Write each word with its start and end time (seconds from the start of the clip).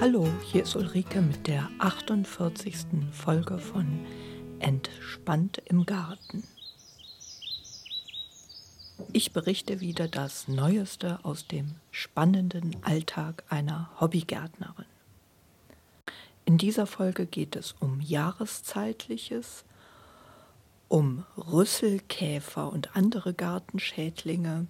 Hallo, 0.00 0.26
hier 0.50 0.62
ist 0.62 0.76
Ulrike 0.76 1.20
mit 1.20 1.46
der 1.46 1.68
48. 1.78 2.74
Folge 3.12 3.58
von 3.58 4.06
Entspannt 4.58 5.60
im 5.66 5.84
Garten. 5.84 6.42
Ich 9.12 9.34
berichte 9.34 9.80
wieder 9.80 10.08
das 10.08 10.48
Neueste 10.48 11.22
aus 11.22 11.46
dem 11.46 11.74
spannenden 11.90 12.76
Alltag 12.82 13.44
einer 13.50 13.90
Hobbygärtnerin. 14.00 14.86
In 16.46 16.56
dieser 16.56 16.86
Folge 16.86 17.26
geht 17.26 17.54
es 17.54 17.74
um 17.78 18.00
Jahreszeitliches, 18.00 19.66
um 20.88 21.26
Rüsselkäfer 21.36 22.72
und 22.72 22.96
andere 22.96 23.34
Gartenschädlinge, 23.34 24.66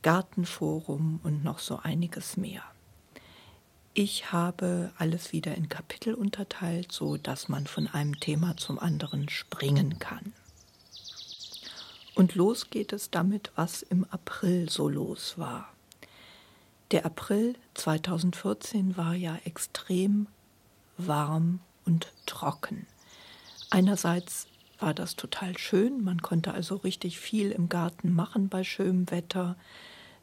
Gartenforum 0.00 1.20
und 1.22 1.44
noch 1.44 1.58
so 1.58 1.78
einiges 1.82 2.38
mehr. 2.38 2.62
Ich 3.96 4.32
habe 4.32 4.90
alles 4.98 5.32
wieder 5.32 5.54
in 5.54 5.68
Kapitel 5.68 6.14
unterteilt, 6.14 6.90
so 6.90 7.16
dass 7.16 7.48
man 7.48 7.68
von 7.68 7.86
einem 7.86 8.18
Thema 8.18 8.56
zum 8.56 8.80
anderen 8.80 9.28
springen 9.28 10.00
kann. 10.00 10.32
Und 12.16 12.34
los 12.34 12.70
geht 12.70 12.92
es 12.92 13.12
damit, 13.12 13.52
was 13.54 13.82
im 13.82 14.04
April 14.10 14.68
so 14.68 14.88
los 14.88 15.38
war. 15.38 15.72
Der 16.90 17.06
April 17.06 17.54
2014 17.74 18.96
war 18.96 19.14
ja 19.14 19.38
extrem 19.44 20.26
warm 20.96 21.60
und 21.84 22.12
trocken. 22.26 22.88
Einerseits 23.70 24.48
war 24.80 24.92
das 24.92 25.14
total 25.14 25.56
schön, 25.56 26.02
man 26.02 26.20
konnte 26.20 26.52
also 26.52 26.76
richtig 26.76 27.20
viel 27.20 27.52
im 27.52 27.68
Garten 27.68 28.12
machen 28.12 28.48
bei 28.48 28.64
schönem 28.64 29.08
Wetter, 29.12 29.56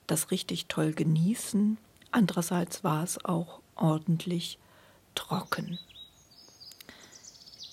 das 0.07 0.29
richtig 0.29 0.67
toll 0.67 0.91
genießen. 0.91 1.77
Andererseits 2.11 2.83
war 2.83 3.03
es 3.03 3.23
auch 3.23 3.61
ordentlich 3.75 4.59
trocken. 5.15 5.79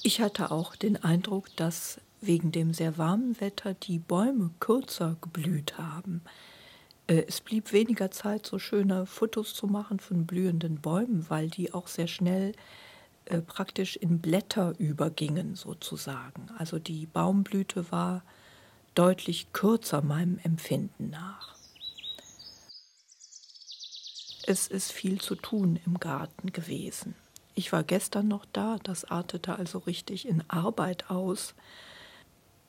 Ich 0.02 0.20
hatte 0.20 0.50
auch 0.50 0.76
den 0.76 0.96
Eindruck, 1.02 1.54
dass 1.56 2.00
wegen 2.20 2.52
dem 2.52 2.72
sehr 2.72 2.98
warmen 2.98 3.40
Wetter 3.40 3.74
die 3.74 3.98
Bäume 3.98 4.50
kürzer 4.60 5.16
geblüht 5.20 5.78
haben. 5.78 6.22
Äh, 7.06 7.24
es 7.26 7.40
blieb 7.40 7.72
weniger 7.72 8.10
Zeit, 8.10 8.46
so 8.46 8.58
schöne 8.58 9.06
Fotos 9.06 9.54
zu 9.54 9.66
machen 9.66 10.00
von 10.00 10.26
blühenden 10.26 10.80
Bäumen, 10.80 11.26
weil 11.28 11.50
die 11.50 11.74
auch 11.74 11.88
sehr 11.88 12.08
schnell 12.08 12.52
äh, 13.26 13.40
praktisch 13.40 13.96
in 13.96 14.20
Blätter 14.20 14.74
übergingen, 14.78 15.54
sozusagen. 15.54 16.48
Also 16.56 16.78
die 16.78 17.06
Baumblüte 17.06 17.90
war 17.90 18.22
deutlich 18.94 19.52
kürzer 19.52 20.02
meinem 20.02 20.38
Empfinden 20.42 21.10
nach. 21.10 21.57
Es 24.50 24.66
ist 24.66 24.92
viel 24.92 25.20
zu 25.20 25.34
tun 25.34 25.78
im 25.84 26.00
Garten 26.00 26.52
gewesen. 26.52 27.14
Ich 27.54 27.70
war 27.70 27.84
gestern 27.84 28.28
noch 28.28 28.46
da, 28.50 28.78
das 28.82 29.04
artete 29.04 29.56
also 29.56 29.76
richtig 29.76 30.26
in 30.26 30.42
Arbeit 30.48 31.10
aus. 31.10 31.54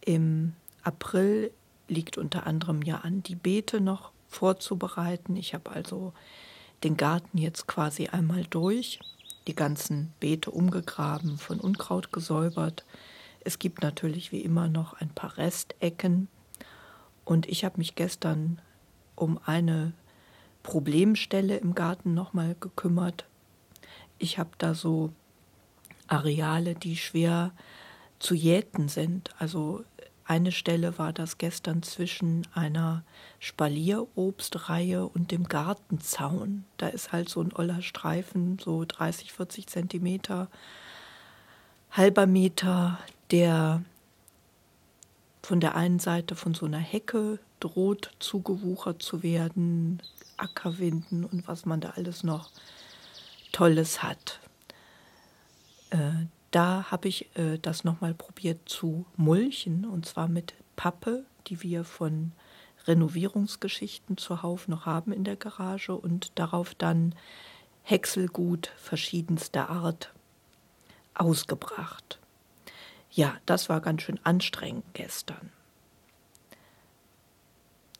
Im 0.01 0.55
April 0.83 1.51
liegt 1.87 2.17
unter 2.17 2.45
anderem 2.45 2.81
ja 2.81 2.97
an, 2.97 3.23
die 3.23 3.35
Beete 3.35 3.79
noch 3.79 4.11
vorzubereiten. 4.27 5.37
Ich 5.37 5.53
habe 5.53 5.71
also 5.71 6.11
den 6.83 6.97
Garten 6.97 7.37
jetzt 7.37 7.65
quasi 7.65 8.07
einmal 8.07 8.43
durch, 8.49 8.99
die 9.47 9.55
ganzen 9.55 10.11
Beete 10.19 10.51
umgegraben, 10.51 11.37
von 11.37 11.61
Unkraut 11.61 12.11
gesäubert. 12.11 12.83
Es 13.39 13.57
gibt 13.57 13.83
natürlich 13.83 14.33
wie 14.33 14.41
immer 14.41 14.67
noch 14.67 14.95
ein 14.95 15.11
paar 15.11 15.37
Restecken. 15.37 16.27
Und 17.23 17.47
ich 17.47 17.63
habe 17.63 17.77
mich 17.77 17.95
gestern 17.95 18.59
um 19.15 19.39
eine 19.45 19.93
Problemstelle 20.63 21.57
im 21.57 21.75
Garten 21.75 22.13
nochmal 22.13 22.55
gekümmert. 22.59 23.25
Ich 24.17 24.37
habe 24.37 24.51
da 24.57 24.73
so 24.73 25.11
Areale, 26.07 26.75
die 26.75 26.97
schwer 26.97 27.51
zu 28.19 28.35
jäten 28.35 28.89
sind. 28.89 29.29
Also 29.39 29.83
eine 30.25 30.51
Stelle 30.51 30.99
war 30.99 31.11
das 31.11 31.39
gestern 31.39 31.81
zwischen 31.81 32.45
einer 32.53 33.03
Spalierobstreihe 33.39 35.07
und 35.07 35.31
dem 35.31 35.45
Gartenzaun. 35.45 36.65
Da 36.77 36.87
ist 36.87 37.11
halt 37.11 37.29
so 37.29 37.41
ein 37.41 37.51
oller 37.51 37.81
Streifen, 37.81 38.59
so 38.59 38.85
30, 38.85 39.33
40 39.33 39.67
Zentimeter, 39.67 40.47
halber 41.91 42.27
Meter, 42.27 42.99
der 43.31 43.83
von 45.41 45.59
der 45.59 45.75
einen 45.75 45.97
Seite 45.97 46.35
von 46.35 46.53
so 46.53 46.67
einer 46.67 46.77
Hecke 46.77 47.39
droht 47.59 48.11
zugewuchert 48.19 49.01
zu 49.01 49.23
werden, 49.23 49.99
Ackerwinden 50.39 51.25
und 51.25 51.47
was 51.47 51.65
man 51.65 51.81
da 51.81 51.91
alles 51.91 52.23
noch 52.23 52.51
Tolles 53.51 54.03
hat. 54.03 54.39
Äh, 55.89 56.25
da 56.51 56.85
habe 56.89 57.07
ich 57.07 57.35
äh, 57.37 57.57
das 57.59 57.83
nochmal 57.83 58.13
probiert 58.13 58.67
zu 58.67 59.05
mulchen 59.15 59.85
und 59.85 60.05
zwar 60.05 60.27
mit 60.27 60.53
Pappe, 60.75 61.25
die 61.47 61.61
wir 61.61 61.83
von 61.83 62.31
Renovierungsgeschichten 62.87 64.17
zuhauf 64.17 64.67
noch 64.67 64.85
haben 64.85 65.11
in 65.11 65.23
der 65.23 65.35
Garage 65.35 65.95
und 65.95 66.31
darauf 66.39 66.73
dann 66.75 67.13
Häckselgut 67.83 68.71
verschiedenster 68.77 69.69
Art 69.69 70.13
ausgebracht. 71.13 72.19
Ja, 73.11 73.37
das 73.45 73.69
war 73.69 73.81
ganz 73.81 74.03
schön 74.03 74.19
anstrengend 74.23 74.85
gestern. 74.93 75.51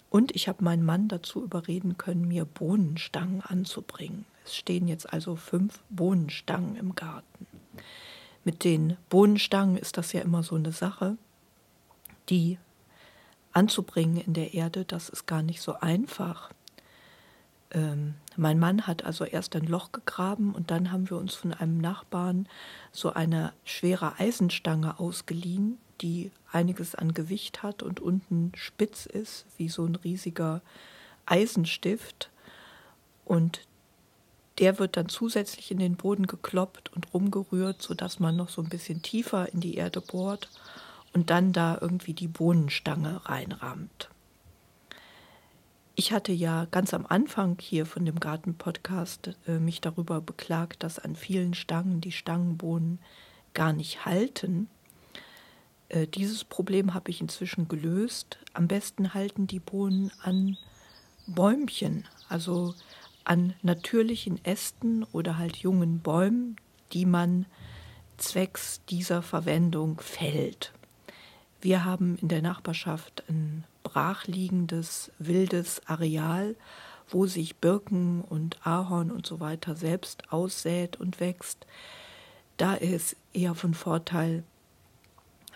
Und 0.09 0.35
ich 0.35 0.47
habe 0.47 0.63
meinen 0.63 0.83
Mann 0.83 1.07
dazu 1.07 1.43
überreden 1.43 1.97
können, 1.97 2.27
mir 2.27 2.45
Bohnenstangen 2.45 3.41
anzubringen. 3.41 4.25
Es 4.45 4.55
stehen 4.55 4.87
jetzt 4.87 5.11
also 5.13 5.35
fünf 5.35 5.79
Bohnenstangen 5.89 6.75
im 6.75 6.95
Garten. 6.95 7.45
Mit 8.43 8.63
den 8.63 8.97
Bohnenstangen 9.09 9.77
ist 9.77 9.97
das 9.97 10.13
ja 10.13 10.21
immer 10.21 10.41
so 10.41 10.55
eine 10.55 10.71
Sache, 10.71 11.17
die 12.29 12.57
anzubringen 13.51 14.17
in 14.17 14.33
der 14.33 14.53
Erde, 14.53 14.85
das 14.85 15.09
ist 15.09 15.27
gar 15.27 15.43
nicht 15.43 15.61
so 15.61 15.73
einfach. 15.79 16.49
Ähm, 17.71 18.15
mein 18.35 18.57
Mann 18.57 18.87
hat 18.87 19.03
also 19.03 19.25
erst 19.25 19.55
ein 19.55 19.65
Loch 19.65 19.91
gegraben 19.91 20.53
und 20.53 20.71
dann 20.71 20.91
haben 20.91 21.09
wir 21.09 21.17
uns 21.17 21.35
von 21.35 21.53
einem 21.53 21.77
Nachbarn 21.77 22.47
so 22.91 23.13
eine 23.13 23.53
schwere 23.63 24.19
Eisenstange 24.19 24.99
ausgeliehen, 24.99 25.77
die 26.01 26.31
einiges 26.51 26.95
an 26.95 27.13
Gewicht 27.13 27.63
hat 27.63 27.83
und 27.83 27.99
unten 27.99 28.51
spitz 28.55 29.05
ist, 29.05 29.45
wie 29.57 29.69
so 29.69 29.85
ein 29.85 29.95
riesiger 29.95 30.61
Eisenstift. 31.25 32.29
Und 33.25 33.61
der 34.59 34.79
wird 34.79 34.97
dann 34.97 35.09
zusätzlich 35.09 35.71
in 35.71 35.79
den 35.79 35.95
Boden 35.95 36.27
gekloppt 36.27 36.91
und 36.93 37.13
rumgerührt, 37.13 37.81
sodass 37.81 38.19
man 38.19 38.35
noch 38.35 38.49
so 38.49 38.61
ein 38.61 38.69
bisschen 38.69 39.01
tiefer 39.01 39.51
in 39.53 39.61
die 39.61 39.75
Erde 39.75 40.01
bohrt 40.01 40.49
und 41.13 41.29
dann 41.29 41.53
da 41.53 41.77
irgendwie 41.79 42.13
die 42.13 42.27
Bohnenstange 42.27 43.21
reinrammt. 43.25 44.09
Ich 45.95 46.13
hatte 46.13 46.31
ja 46.31 46.65
ganz 46.71 46.93
am 46.93 47.05
Anfang 47.05 47.57
hier 47.59 47.85
von 47.85 48.05
dem 48.05 48.21
Garten-Podcast 48.21 49.31
äh, 49.47 49.59
mich 49.59 49.81
darüber 49.81 50.21
beklagt, 50.21 50.83
dass 50.83 50.97
an 50.97 51.15
vielen 51.15 51.53
Stangen 51.53 51.99
die 51.99 52.13
Stangenbohnen 52.13 52.99
gar 53.53 53.73
nicht 53.73 54.05
halten. 54.05 54.69
Äh, 55.89 56.07
dieses 56.07 56.43
Problem 56.43 56.93
habe 56.93 57.11
ich 57.11 57.19
inzwischen 57.19 57.67
gelöst. 57.67 58.37
Am 58.53 58.67
besten 58.67 59.13
halten 59.13 59.47
die 59.47 59.59
Bohnen 59.59 60.11
an 60.21 60.57
Bäumchen, 61.27 62.05
also 62.29 62.73
an 63.23 63.53
natürlichen 63.61 64.43
Ästen 64.45 65.03
oder 65.11 65.37
halt 65.37 65.57
jungen 65.57 65.99
Bäumen, 65.99 66.55
die 66.93 67.05
man 67.05 67.45
zwecks 68.17 68.81
dieser 68.89 69.21
Verwendung 69.21 69.99
fällt. 69.99 70.73
Wir 71.61 71.85
haben 71.85 72.17
in 72.21 72.29
der 72.29 72.41
Nachbarschaft 72.41 73.23
ein 73.29 73.63
brachliegendes, 73.83 75.11
wildes 75.19 75.81
Areal, 75.87 76.55
wo 77.09 77.25
sich 77.25 77.57
Birken 77.57 78.21
und 78.21 78.65
Ahorn 78.65 79.11
und 79.11 79.25
so 79.25 79.39
weiter 79.39 79.75
selbst 79.75 80.31
aussät 80.31 80.97
und 80.97 81.19
wächst. 81.19 81.65
Da 82.57 82.75
ist 82.75 83.15
eher 83.33 83.55
von 83.55 83.73
Vorteil, 83.73 84.43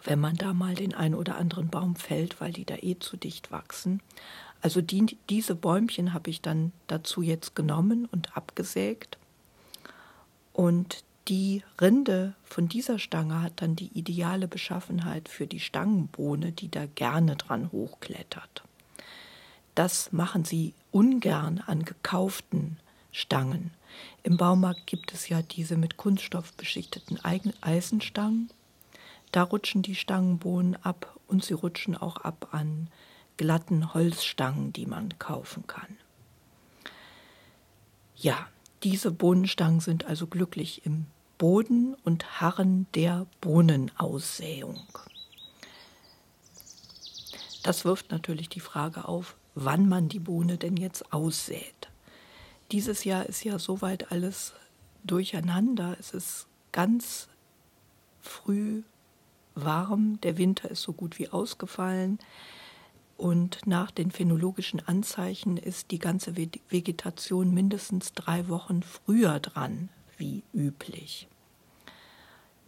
wenn 0.06 0.20
man 0.20 0.36
da 0.36 0.54
mal 0.54 0.76
den 0.76 0.94
einen 0.94 1.16
oder 1.16 1.38
anderen 1.38 1.70
Baum 1.70 1.96
fällt, 1.96 2.42
weil 2.42 2.52
die 2.52 2.66
da 2.66 2.76
eh 2.76 2.98
zu 3.00 3.18
dicht 3.18 3.52
wachsen. 3.52 4.02
Also 4.62 4.82
die, 4.82 5.18
diese 5.30 5.56
Bäumchen 5.56 6.14
habe 6.14 6.30
ich 6.30 6.42
dann 6.42 6.72
dazu 6.88 7.22
jetzt 7.22 7.56
genommen 7.56 8.08
und 8.12 8.36
abgesägt. 8.38 9.18
Und 10.54 11.04
die 11.28 11.64
Rinde 11.80 12.36
von 12.44 12.68
dieser 12.68 13.00
Stange 13.00 13.42
hat 13.42 13.62
dann 13.62 13.76
die 13.76 13.98
ideale 13.98 14.48
Beschaffenheit 14.48 15.30
für 15.30 15.48
die 15.48 15.60
Stangenbohne, 15.60 16.52
die 16.52 16.70
da 16.70 16.86
gerne 16.86 17.36
dran 17.36 17.72
hochklettert. 17.72 18.64
Das 19.76 20.12
machen 20.12 20.46
sie 20.46 20.74
ungern 20.92 21.64
an 21.66 21.84
gekauften 21.84 22.78
Stangen. 23.12 23.72
Im 24.24 24.38
Baumarkt 24.38 24.86
gibt 24.86 25.14
es 25.14 25.30
ja 25.30 25.42
diese 25.42 25.78
mit 25.78 25.98
Kunststoff 25.98 26.54
beschichteten 26.54 27.20
Eisenstangen 27.62 28.50
da 29.34 29.44
rutschen 29.44 29.82
die 29.82 29.96
Stangenbohnen 29.96 30.78
ab 30.78 31.20
und 31.28 31.44
sie 31.44 31.54
rutschen 31.54 31.98
auch 31.98 32.18
ab 32.18 32.50
an 32.52 32.90
glatten 33.36 33.94
Holzstangen, 33.94 34.72
die 34.72 34.86
man 34.86 35.18
kaufen 35.20 35.68
kann. 35.68 35.98
Ja, 38.16 38.48
Diese 38.84 39.12
Bohnenstangen 39.12 39.80
sind 39.80 40.06
also 40.06 40.28
glücklich 40.28 40.86
im 40.86 41.06
Boden 41.38 41.96
und 42.04 42.42
harren 42.42 42.86
der 42.94 43.28
Bohnenausäung. 43.40 44.86
Das 47.64 47.86
wirft 47.86 48.12
natürlich 48.12 48.50
die 48.50 48.60
Frage 48.60 49.08
auf, 49.08 49.38
wann 49.56 49.88
man 49.88 50.10
die 50.10 50.20
Bohne 50.20 50.58
denn 50.58 50.76
jetzt 50.76 51.14
aussät. 51.14 51.90
Dieses 52.74 53.06
Jahr 53.06 53.26
ist 53.26 53.46
ja 53.46 53.58
soweit 53.58 54.12
alles 54.12 54.54
durcheinander. 55.06 55.96
Es 55.98 56.12
ist 56.12 56.48
ganz 56.74 57.30
früh 58.20 58.84
warm, 59.66 60.20
der 60.22 60.38
Winter 60.38 60.70
ist 60.70 60.82
so 60.82 60.94
gut 60.94 61.20
wie 61.20 61.30
ausgefallen 61.30 62.20
und 63.18 63.66
nach 63.68 63.92
den 63.92 64.12
phänologischen 64.12 64.86
Anzeichen 64.86 65.58
ist 65.58 65.92
die 65.92 66.00
ganze 66.00 66.36
Vegetation 66.36 67.54
mindestens 67.54 68.14
drei 68.14 68.48
Wochen 68.50 68.84
früher 68.84 69.40
dran 69.40 69.90
wie 70.18 70.44
üblich. 70.54 71.28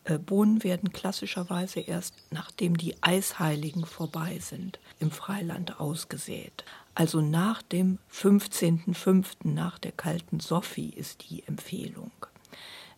Äh, 0.05 0.19
Bohnen 0.19 0.63
werden 0.63 0.93
klassischerweise 0.93 1.79
erst 1.79 2.13
nachdem 2.31 2.77
die 2.77 2.95
Eisheiligen 3.01 3.85
vorbei 3.85 4.39
sind 4.39 4.79
im 4.99 5.11
Freiland 5.11 5.79
ausgesät. 5.79 6.63
Also 6.93 7.21
nach 7.21 7.61
dem 7.61 7.97
15.05. 8.13 9.25
nach 9.43 9.79
der 9.79 9.91
kalten 9.91 10.39
Sophie 10.39 10.91
ist 10.91 11.29
die 11.29 11.43
Empfehlung. 11.47 12.11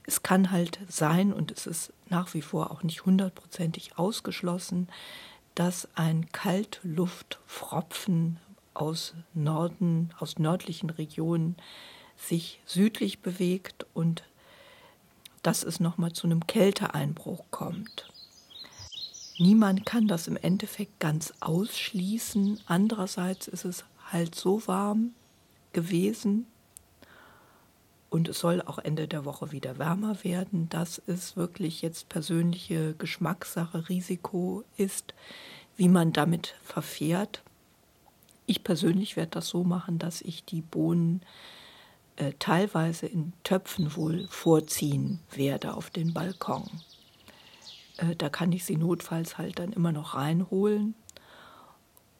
Es 0.03 0.21
kann 0.21 0.51
halt 0.51 0.79
sein, 0.87 1.33
und 1.33 1.51
es 1.51 1.65
ist 1.65 1.91
nach 2.09 2.33
wie 2.33 2.41
vor 2.41 2.71
auch 2.71 2.83
nicht 2.83 3.05
hundertprozentig 3.05 3.97
ausgeschlossen, 3.97 4.87
dass 5.55 5.87
ein 5.95 6.29
Kaltluftfropfen 6.31 8.37
aus 8.73 9.13
Norden, 9.33 10.13
aus 10.19 10.37
nördlichen 10.37 10.89
Regionen 10.89 11.55
sich 12.15 12.61
südlich 12.65 13.21
bewegt 13.21 13.85
und 13.93 14.23
dass 15.43 15.63
es 15.63 15.79
nochmal 15.79 16.13
zu 16.13 16.27
einem 16.27 16.45
Kälteeinbruch 16.45 17.45
kommt. 17.51 18.11
Niemand 19.39 19.85
kann 19.85 20.07
das 20.07 20.27
im 20.27 20.35
Endeffekt 20.35 20.99
ganz 20.99 21.33
ausschließen. 21.39 22.59
Andererseits 22.65 23.47
ist 23.47 23.65
es 23.65 23.85
halt 24.11 24.33
so 24.33 24.65
warm 24.67 25.11
gewesen, 25.73 26.47
und 28.09 28.29
es 28.29 28.39
soll 28.39 28.61
auch 28.61 28.79
Ende 28.79 29.07
der 29.07 29.25
Woche 29.25 29.51
wieder 29.51 29.77
wärmer 29.77 30.23
werden, 30.23 30.69
dass 30.69 31.01
es 31.07 31.35
wirklich 31.35 31.81
jetzt 31.81 32.09
persönliche 32.09 32.93
Geschmackssache, 32.93 33.89
Risiko 33.89 34.63
ist, 34.77 35.13
wie 35.75 35.89
man 35.89 36.13
damit 36.13 36.55
verfährt. 36.63 37.43
Ich 38.45 38.63
persönlich 38.63 39.17
werde 39.17 39.31
das 39.31 39.49
so 39.49 39.63
machen, 39.63 39.99
dass 39.99 40.21
ich 40.21 40.45
die 40.45 40.61
Bohnen 40.61 41.21
äh, 42.15 42.31
teilweise 42.39 43.07
in 43.07 43.33
Töpfen 43.43 43.95
wohl 43.95 44.27
vorziehen 44.29 45.19
werde 45.31 45.73
auf 45.73 45.89
den 45.89 46.13
Balkon. 46.13 46.63
Äh, 47.97 48.15
da 48.15 48.29
kann 48.29 48.53
ich 48.53 48.63
sie 48.63 48.77
notfalls 48.77 49.37
halt 49.37 49.59
dann 49.59 49.73
immer 49.73 49.91
noch 49.91 50.15
reinholen. 50.15 50.95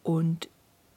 Und 0.02 0.48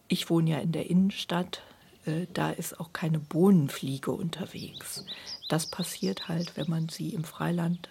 ich 0.10 0.30
wohne 0.30 0.52
ja 0.52 0.58
in 0.60 0.74
der 0.74 0.90
Innenstadt, 0.90 1.64
äh, 2.06 2.28
da 2.34 2.52
ist 2.52 2.80
auch 2.80 2.94
keine 2.94 3.20
Bohnenfliege 3.20 4.12
unterwegs. 4.12 5.06
Das 5.50 5.68
passiert 5.68 6.28
halt, 6.28 6.58
wenn 6.58 6.70
man 6.70 6.90
sie 6.90 7.10
im 7.10 7.24
Freiland 7.24 7.90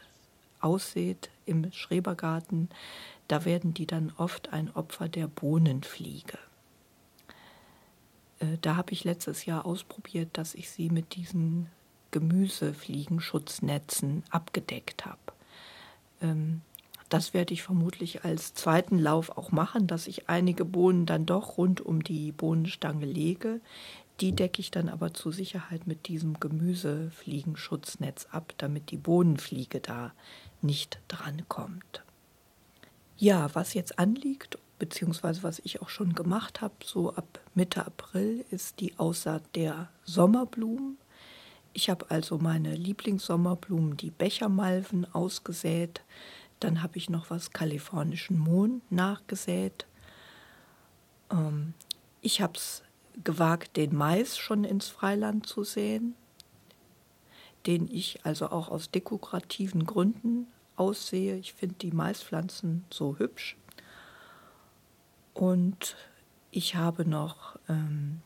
aussät, 0.61 1.31
im 1.47 1.73
Schrebergarten. 1.73 2.69
Da 3.29 3.45
werden 3.45 3.75
die 3.75 3.87
dann 3.87 4.13
oft 4.17 4.53
ein 4.53 4.75
Opfer 4.75 5.09
der 5.09 5.29
Bohnenfliege. 5.29 6.39
Äh, 8.41 8.59
da 8.61 8.75
habe 8.77 8.93
ich 8.93 9.05
letztes 9.05 9.47
Jahr 9.47 9.65
ausprobiert, 9.65 10.31
dass 10.33 10.55
ich 10.55 10.71
sie 10.71 10.91
mit 10.91 11.15
diesen 11.15 11.69
Gemüsefliegenschutznatzen 12.11 14.25
abgedeckt 14.31 15.07
habe. 15.07 15.21
Ähm, 16.21 16.63
das 17.11 17.35
werde 17.35 17.53
ich 17.53 17.63
vermutlich 17.63 18.25
als 18.25 18.55
zweiten 18.55 18.99
Lauf 18.99 19.37
auch 19.37 19.51
machen, 19.51 19.87
dass 19.87 20.07
ich 20.07 20.29
einige 20.29 20.65
Bohnen 20.65 21.07
dann 21.07 21.27
doch 21.27 21.59
rund 21.59 21.81
um 21.81 22.03
die 22.03 22.33
Bohnenstange 22.33 23.05
lege. 23.05 23.61
Die 24.21 24.33
decke 24.33 24.61
ich 24.61 24.71
dann 24.71 24.89
aber 24.89 25.13
zur 25.13 25.33
Sicherheit 25.33 25.87
mit 25.87 26.07
diesem 26.07 26.39
Gemüsefliegenschutznetz 26.39 28.29
ab, 28.31 28.55
damit 28.59 28.93
die 28.93 28.97
Bohnenfliege 28.97 29.81
da 29.81 30.13
nicht 30.63 31.01
drankommt. 31.09 32.05
Ja, 33.17 33.53
was 33.55 33.75
jetzt 33.75 33.99
anliegt, 33.99 34.57
beziehungsweise 34.79 35.43
was 35.43 35.59
ich 35.59 35.83
auch 35.83 35.89
schon 35.89 36.15
gemacht 36.15 36.61
habe, 36.61 36.75
so 36.85 37.13
ab 37.15 37.41
Mitte 37.55 37.85
April, 37.85 38.45
ist 38.51 38.79
die 38.79 38.97
Aussaat 38.99 39.43
der 39.57 39.89
Sommerblumen. 40.05 40.97
Ich 41.73 41.91
habe 41.91 42.07
also 42.09 42.39
meine 42.39 42.75
Lieblingssommerblumen, 42.75 43.97
die 43.97 44.11
Bechermalven, 44.11 45.13
ausgesät. 45.13 46.03
Dann 46.61 46.83
habe 46.83 46.99
ich 46.99 47.11
noch 47.11 47.31
was 47.31 47.51
kalifornischen 47.51 48.39
Mohn 48.39 48.83
nachgesät. 48.91 49.87
Ähm, 51.31 51.75
ich 52.21 52.41
habe 52.41 52.55
es 52.55 52.83
gewagt, 53.25 53.77
den 53.77 53.95
Mais 53.95 54.39
schon 54.39 54.65
ins 54.65 54.89
Freiland 54.89 55.47
zu 55.47 55.65
säen, 55.65 56.15
den 57.67 57.89
ich 57.89 58.25
also 58.25 58.51
auch 58.51 58.69
aus 58.69 58.91
dekorativen 58.91 59.87
Gründen 59.87 60.47
aussehe. 60.77 61.37
Ich 61.37 61.55
finde 61.55 61.77
die 61.77 61.93
Maispflanzen 61.93 62.85
so 62.91 63.19
hübsch. 63.19 63.57
Und 65.35 65.97
ich 66.51 66.75
habe 66.75 67.09
noch 67.09 67.59
ähm, 67.69 68.21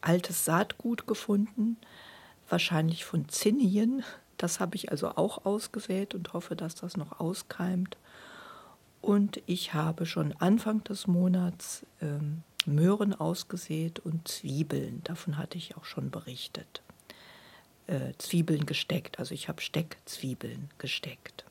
altes 0.00 0.44
Saatgut 0.44 1.06
gefunden, 1.06 1.76
wahrscheinlich 2.48 3.04
von 3.04 3.28
Zinnien. 3.28 4.04
Das 4.36 4.60
habe 4.60 4.76
ich 4.76 4.90
also 4.90 5.10
auch 5.10 5.44
ausgesät 5.44 6.14
und 6.14 6.32
hoffe, 6.32 6.56
dass 6.56 6.74
das 6.74 6.96
noch 6.96 7.20
auskeimt. 7.20 7.96
Und 9.00 9.42
ich 9.46 9.74
habe 9.74 10.06
schon 10.06 10.32
Anfang 10.38 10.82
des 10.84 11.06
Monats 11.06 11.84
ähm, 12.00 12.42
Möhren 12.66 13.14
ausgesät 13.14 13.98
und 13.98 14.26
Zwiebeln. 14.26 15.02
Davon 15.04 15.36
hatte 15.36 15.58
ich 15.58 15.76
auch 15.76 15.84
schon 15.84 16.10
berichtet. 16.10 16.82
Äh, 17.86 18.14
Zwiebeln 18.16 18.64
gesteckt, 18.64 19.18
also 19.18 19.34
ich 19.34 19.48
habe 19.48 19.60
Steckzwiebeln 19.60 20.70
gesteckt. 20.78 21.44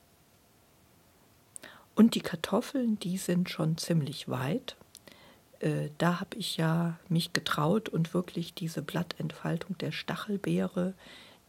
Und 1.94 2.16
die 2.16 2.20
Kartoffeln, 2.20 2.98
die 2.98 3.18
sind 3.18 3.48
schon 3.50 3.78
ziemlich 3.78 4.28
weit. 4.28 4.76
Äh, 5.60 5.90
da 5.98 6.18
habe 6.18 6.36
ich 6.36 6.56
ja 6.56 6.98
mich 7.08 7.32
getraut 7.32 7.88
und 7.88 8.14
wirklich 8.14 8.52
diese 8.52 8.82
Blattentfaltung 8.82 9.78
der 9.78 9.92
Stachelbeere, 9.92 10.94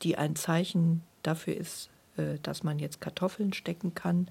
die 0.03 0.17
ein 0.17 0.35
Zeichen 0.35 1.01
dafür 1.25 1.55
ist, 1.55 1.89
äh, 2.17 2.39
dass 2.41 2.63
man 2.63 2.79
jetzt 2.79 3.01
Kartoffeln 3.01 3.53
stecken 3.53 3.93
kann, 3.93 4.27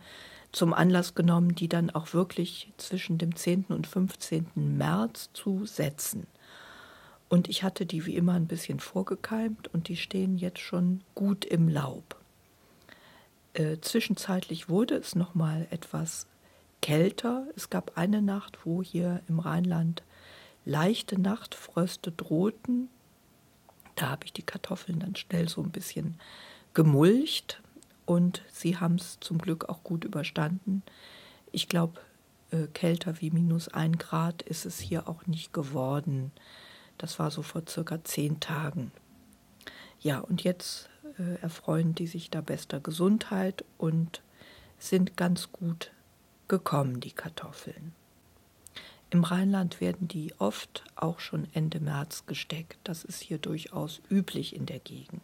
zum 0.52 0.72
Anlass 0.72 1.14
genommen, 1.14 1.54
die 1.54 1.68
dann 1.68 1.90
auch 1.90 2.14
wirklich 2.14 2.72
zwischen 2.76 3.18
dem 3.18 3.34
10. 3.34 3.66
und 3.68 3.86
15. 3.86 4.46
März 4.54 5.30
zu 5.32 5.66
setzen. 5.66 6.26
Und 7.28 7.48
ich 7.48 7.64
hatte 7.64 7.86
die 7.86 8.06
wie 8.06 8.14
immer 8.14 8.34
ein 8.34 8.46
bisschen 8.46 8.78
vorgekeimt 8.78 9.72
und 9.74 9.88
die 9.88 9.96
stehen 9.96 10.36
jetzt 10.38 10.60
schon 10.60 11.02
gut 11.14 11.44
im 11.44 11.68
Laub. 11.68 12.16
Äh, 13.54 13.78
zwischenzeitlich 13.80 14.68
wurde 14.68 14.94
es 14.94 15.14
noch 15.14 15.34
mal 15.34 15.66
etwas 15.70 16.26
kälter. 16.80 17.46
Es 17.56 17.70
gab 17.70 17.96
eine 17.96 18.22
Nacht, 18.22 18.58
wo 18.64 18.82
hier 18.82 19.20
im 19.28 19.40
Rheinland 19.40 20.02
leichte 20.64 21.20
Nachtfröste 21.20 22.12
drohten. 22.12 22.88
Da 23.96 24.10
habe 24.10 24.26
ich 24.26 24.32
die 24.32 24.42
Kartoffeln 24.42 25.00
dann 25.00 25.16
schnell 25.16 25.48
so 25.48 25.62
ein 25.62 25.70
bisschen 25.70 26.18
gemulcht 26.74 27.62
und 28.04 28.42
sie 28.52 28.76
haben 28.76 28.96
es 28.96 29.18
zum 29.20 29.38
Glück 29.38 29.68
auch 29.68 29.82
gut 29.82 30.04
überstanden. 30.04 30.82
Ich 31.52 31.68
glaube, 31.68 32.00
äh, 32.50 32.66
kälter 32.66 33.20
wie 33.20 33.30
minus 33.30 33.68
ein 33.68 33.96
Grad 33.96 34.42
ist 34.42 34.66
es 34.66 34.78
hier 34.78 35.08
auch 35.08 35.26
nicht 35.26 35.52
geworden. 35.52 36.32
Das 36.98 37.18
war 37.18 37.30
so 37.30 37.42
vor 37.42 37.62
circa 37.68 38.02
zehn 38.04 38.40
Tagen. 38.40 38.92
Ja, 40.00 40.20
und 40.20 40.44
jetzt 40.44 40.88
äh, 41.18 41.40
erfreuen 41.40 41.94
die 41.94 42.06
sich 42.06 42.30
da 42.30 42.40
bester 42.40 42.80
Gesundheit 42.80 43.64
und 43.78 44.22
sind 44.78 45.16
ganz 45.16 45.50
gut 45.52 45.92
gekommen, 46.48 47.00
die 47.00 47.12
Kartoffeln. 47.12 47.92
Im 49.10 49.24
Rheinland 49.24 49.80
werden 49.80 50.08
die 50.08 50.34
oft 50.38 50.84
auch 50.96 51.20
schon 51.20 51.46
Ende 51.52 51.78
März 51.80 52.26
gesteckt. 52.26 52.78
Das 52.84 53.04
ist 53.04 53.22
hier 53.22 53.38
durchaus 53.38 54.02
üblich 54.10 54.56
in 54.56 54.66
der 54.66 54.80
Gegend. 54.80 55.22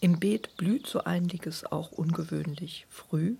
Im 0.00 0.18
Beet 0.20 0.56
blüht 0.56 0.86
so 0.86 1.04
einiges 1.04 1.64
auch 1.64 1.90
ungewöhnlich 1.92 2.86
früh. 2.90 3.36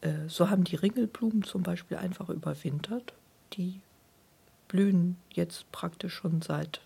Äh, 0.00 0.28
so 0.28 0.50
haben 0.50 0.64
die 0.64 0.76
Ringelblumen 0.76 1.44
zum 1.44 1.62
Beispiel 1.62 1.96
einfach 1.96 2.28
überwintert. 2.28 3.14
Die 3.54 3.80
blühen 4.68 5.16
jetzt 5.32 5.70
praktisch 5.72 6.14
schon 6.14 6.42
seit, 6.42 6.80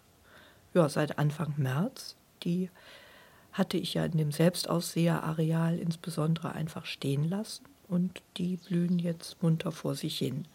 ja, 0.75 0.89
seit 0.89 1.19
Anfang 1.19 1.55
März. 1.57 2.17
Die 2.43 2.71
hatte 3.53 3.79
ich 3.79 3.95
ja 3.95 4.05
in 4.05 4.19
dem 4.19 4.33
Selbstausseher-Areal 4.33 5.79
insbesondere 5.79 6.53
einfach 6.53 6.85
stehen 6.85 7.29
lassen 7.29 7.65
und 7.89 8.21
die 8.37 8.59
blühen 8.59 8.99
jetzt 8.99 9.43
munter 9.43 9.73
vor 9.73 9.95
sich 9.95 10.19
hin. 10.19 10.47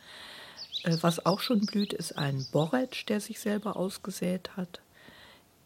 Äh, 0.83 0.97
was 1.01 1.25
auch 1.25 1.39
schon 1.39 1.61
blüht, 1.61 1.93
ist 1.93 2.17
ein 2.17 2.45
Borretsch, 2.51 3.05
der 3.07 3.19
sich 3.19 3.39
selber 3.39 3.75
ausgesät 3.75 4.55
hat. 4.57 4.81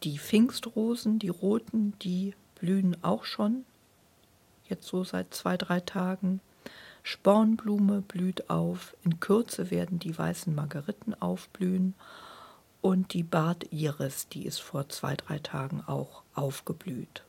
die 0.04 0.20
Pfingstrosen, 0.20 1.20
die 1.20 1.30
roten, 1.30 1.94
die 2.00 2.36
blühen 2.66 2.98
auch 3.04 3.26
schon, 3.26 3.64
jetzt 4.68 4.88
so 4.88 5.04
seit 5.04 5.36
zwei, 5.36 5.56
drei 5.56 5.80
Tagen. 5.82 6.42
Spornblume 7.04 8.02
blüht 8.02 8.50
auf, 8.50 8.96
in 9.04 9.20
Kürze 9.20 9.70
werden 9.70 10.00
die 10.00 10.18
weißen 10.18 10.56
Margeriten 10.56 11.14
aufblühen 11.22 11.94
und 12.82 13.14
die 13.14 13.22
Bartiris, 13.22 14.30
die 14.30 14.48
ist 14.48 14.60
vor 14.60 14.90
zwei, 14.90 15.16
drei 15.16 15.38
Tagen 15.38 15.84
auch 15.86 16.24
aufgeblüht. 16.34 17.24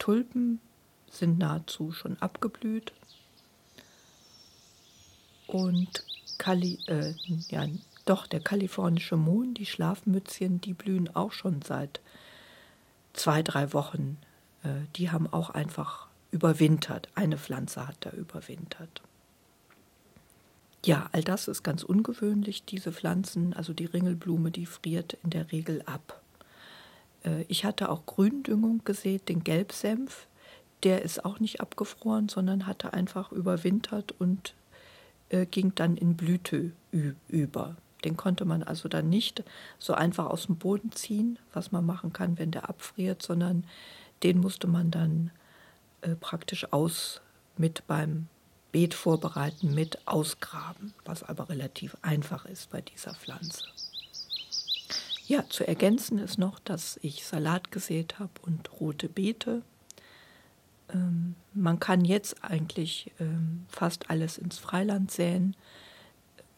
Tulpen 0.00 0.60
sind 1.08 1.38
nahezu 1.38 1.92
schon 1.92 2.20
abgeblüht 2.20 2.92
und 5.46 6.04
Kali, 6.36 6.80
äh, 6.88 7.14
ja, 7.48 7.68
doch 8.04 8.26
der 8.26 8.40
kalifornische 8.40 9.16
Mohn, 9.16 9.54
die 9.54 9.66
Schlafmützchen, 9.66 10.60
die 10.60 10.74
blühen 10.74 11.14
auch 11.14 11.30
schon 11.30 11.62
seit 11.62 12.00
zwei, 13.16 13.42
drei 13.42 13.72
Wochen. 13.72 14.18
Äh, 14.62 14.68
die 14.96 15.10
haben 15.10 15.26
auch 15.32 15.50
einfach 15.50 16.08
überwintert. 16.30 17.08
Eine 17.14 17.38
Pflanze 17.38 17.86
hat 17.86 17.96
da 18.00 18.10
überwintert. 18.10 19.02
Ja, 20.84 21.08
all 21.12 21.22
das 21.22 21.48
ist 21.48 21.62
ganz 21.62 21.82
ungewöhnlich. 21.82 22.64
Diese 22.64 22.92
Pflanzen, 22.92 23.54
also 23.54 23.72
die 23.72 23.86
Ringelblume, 23.86 24.50
die 24.50 24.66
friert 24.66 25.18
in 25.24 25.30
der 25.30 25.50
Regel 25.50 25.82
ab. 25.86 26.22
Äh, 27.24 27.42
ich 27.48 27.64
hatte 27.64 27.88
auch 27.90 28.06
Gründüngung 28.06 28.82
gesät, 28.84 29.28
den 29.28 29.42
Gelbsenf. 29.42 30.26
Der 30.82 31.02
ist 31.02 31.24
auch 31.24 31.40
nicht 31.40 31.60
abgefroren, 31.60 32.28
sondern 32.28 32.66
hatte 32.66 32.92
einfach 32.92 33.32
überwintert 33.32 34.14
und 34.18 34.54
äh, 35.30 35.46
ging 35.46 35.74
dann 35.74 35.96
in 35.96 36.16
Blüte 36.16 36.72
über. 37.28 37.76
Den 38.04 38.16
konnte 38.16 38.44
man 38.44 38.62
also 38.62 38.88
dann 38.88 39.08
nicht 39.08 39.42
so 39.78 39.94
einfach 39.94 40.26
aus 40.26 40.46
dem 40.46 40.56
Boden 40.56 40.92
ziehen, 40.92 41.38
was 41.52 41.72
man 41.72 41.84
machen 41.84 42.12
kann, 42.12 42.38
wenn 42.38 42.50
der 42.50 42.68
abfriert, 42.68 43.22
sondern 43.22 43.64
den 44.22 44.38
musste 44.38 44.66
man 44.66 44.90
dann 44.90 45.30
äh, 46.02 46.14
praktisch 46.14 46.72
aus 46.72 47.20
mit 47.56 47.86
beim 47.86 48.28
Beet 48.72 48.94
vorbereiten, 48.94 49.74
mit 49.74 50.06
ausgraben, 50.06 50.92
was 51.04 51.22
aber 51.22 51.48
relativ 51.48 51.96
einfach 52.02 52.44
ist 52.44 52.70
bei 52.70 52.82
dieser 52.82 53.14
Pflanze. 53.14 53.64
Ja, 55.26 55.48
zu 55.48 55.66
ergänzen 55.66 56.18
ist 56.18 56.38
noch, 56.38 56.60
dass 56.60 56.98
ich 57.02 57.24
Salat 57.24 57.72
gesät 57.72 58.18
habe 58.18 58.30
und 58.42 58.80
rote 58.80 59.08
Beete. 59.08 59.62
Ähm, 60.92 61.34
man 61.52 61.80
kann 61.80 62.04
jetzt 62.04 62.44
eigentlich 62.44 63.10
ähm, 63.18 63.66
fast 63.68 64.08
alles 64.08 64.38
ins 64.38 64.58
Freiland 64.58 65.10
säen. 65.10 65.56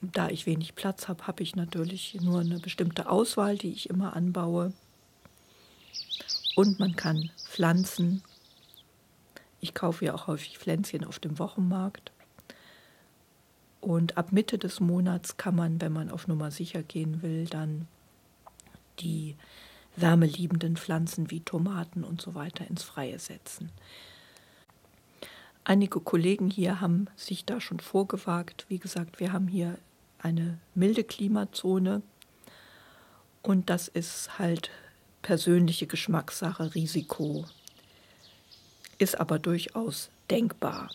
Da 0.00 0.28
ich 0.28 0.47
wenig 0.47 0.75
Platz 0.76 1.09
habe, 1.09 1.26
habe 1.26 1.43
ich 1.43 1.57
natürlich 1.57 2.17
nur 2.21 2.40
eine 2.40 2.61
bestimmte 2.61 3.11
Auswahl, 3.11 3.59
die 3.59 3.73
ich 3.73 3.90
immer 3.90 4.14
anbaue. 4.14 4.73
Und 6.55 6.78
man 6.78 6.95
kann 6.95 7.31
pflanzen. 7.49 8.23
Ich 9.61 9.75
kaufe 9.75 10.05
ja 10.05 10.14
auch 10.14 10.28
häufig 10.28 10.59
Pflänzchen 10.59 11.05
auf 11.05 11.19
dem 11.19 11.38
Wochenmarkt. 11.38 12.12
Und 13.81 14.17
ab 14.17 14.33
Mitte 14.33 14.59
des 14.59 14.81
Monats 14.81 15.37
kann 15.37 15.57
man, 15.57 15.81
wenn 15.81 15.93
man 15.93 16.11
auf 16.11 16.28
Nummer 16.28 16.50
sicher 16.50 16.83
gehen 16.83 17.23
will, 17.23 17.47
dann 17.47 17.88
die 19.00 19.37
wärmeliebenden 19.97 20.76
Pflanzen 20.76 21.31
wie 21.31 21.40
Tomaten 21.40 22.05
und 22.05 22.21
so 22.21 22.35
weiter 22.35 22.67
ins 22.69 22.83
Freie 22.83 23.19
setzen. 23.19 23.71
Einige 25.64 26.00
Kollegen 26.00 26.50
hier 26.50 26.81
haben 26.81 27.09
sich 27.17 27.45
da 27.45 27.61
schon 27.61 27.81
vorgewagt. 27.81 28.67
Wie 28.69 28.78
gesagt, 28.78 29.21
wir 29.21 29.33
haben 29.33 29.49
hier 29.49 29.76
eine 30.19 30.59
milde 30.75 31.05
Klimazone 31.05 32.03
und 33.43 33.71
das 33.71 33.89
ist 33.89 34.39
halt 34.39 34.71
persönliche 35.23 35.87
Geschmackssache, 35.87 36.75
Risiko, 36.75 37.45
ist 38.99 39.19
aber 39.21 39.39
durchaus 39.39 40.11
denkbar. 40.31 40.91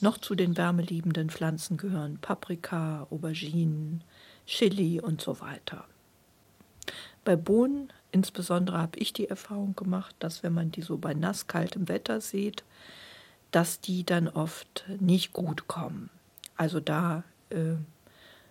Noch 0.00 0.18
zu 0.18 0.34
den 0.34 0.56
wärmeliebenden 0.56 1.30
Pflanzen 1.30 1.76
gehören 1.78 2.18
Paprika, 2.18 3.06
Auberginen, 3.10 4.04
Chili 4.46 5.00
und 5.00 5.20
so 5.22 5.40
weiter. 5.40 5.86
Bei 7.24 7.34
Bohnen 7.34 7.92
insbesondere 8.12 8.78
habe 8.78 8.98
ich 8.98 9.12
die 9.12 9.28
Erfahrung 9.28 9.74
gemacht, 9.74 10.14
dass 10.18 10.42
wenn 10.42 10.52
man 10.52 10.70
die 10.70 10.82
so 10.82 10.96
bei 10.98 11.14
nasskaltem 11.14 11.88
Wetter 11.88 12.20
sieht, 12.20 12.64
dass 13.50 13.80
die 13.80 14.04
dann 14.04 14.28
oft 14.28 14.84
nicht 15.00 15.32
gut 15.32 15.66
kommen. 15.66 16.10
Also 16.56 16.80
da 16.80 17.24
äh, 17.50 17.76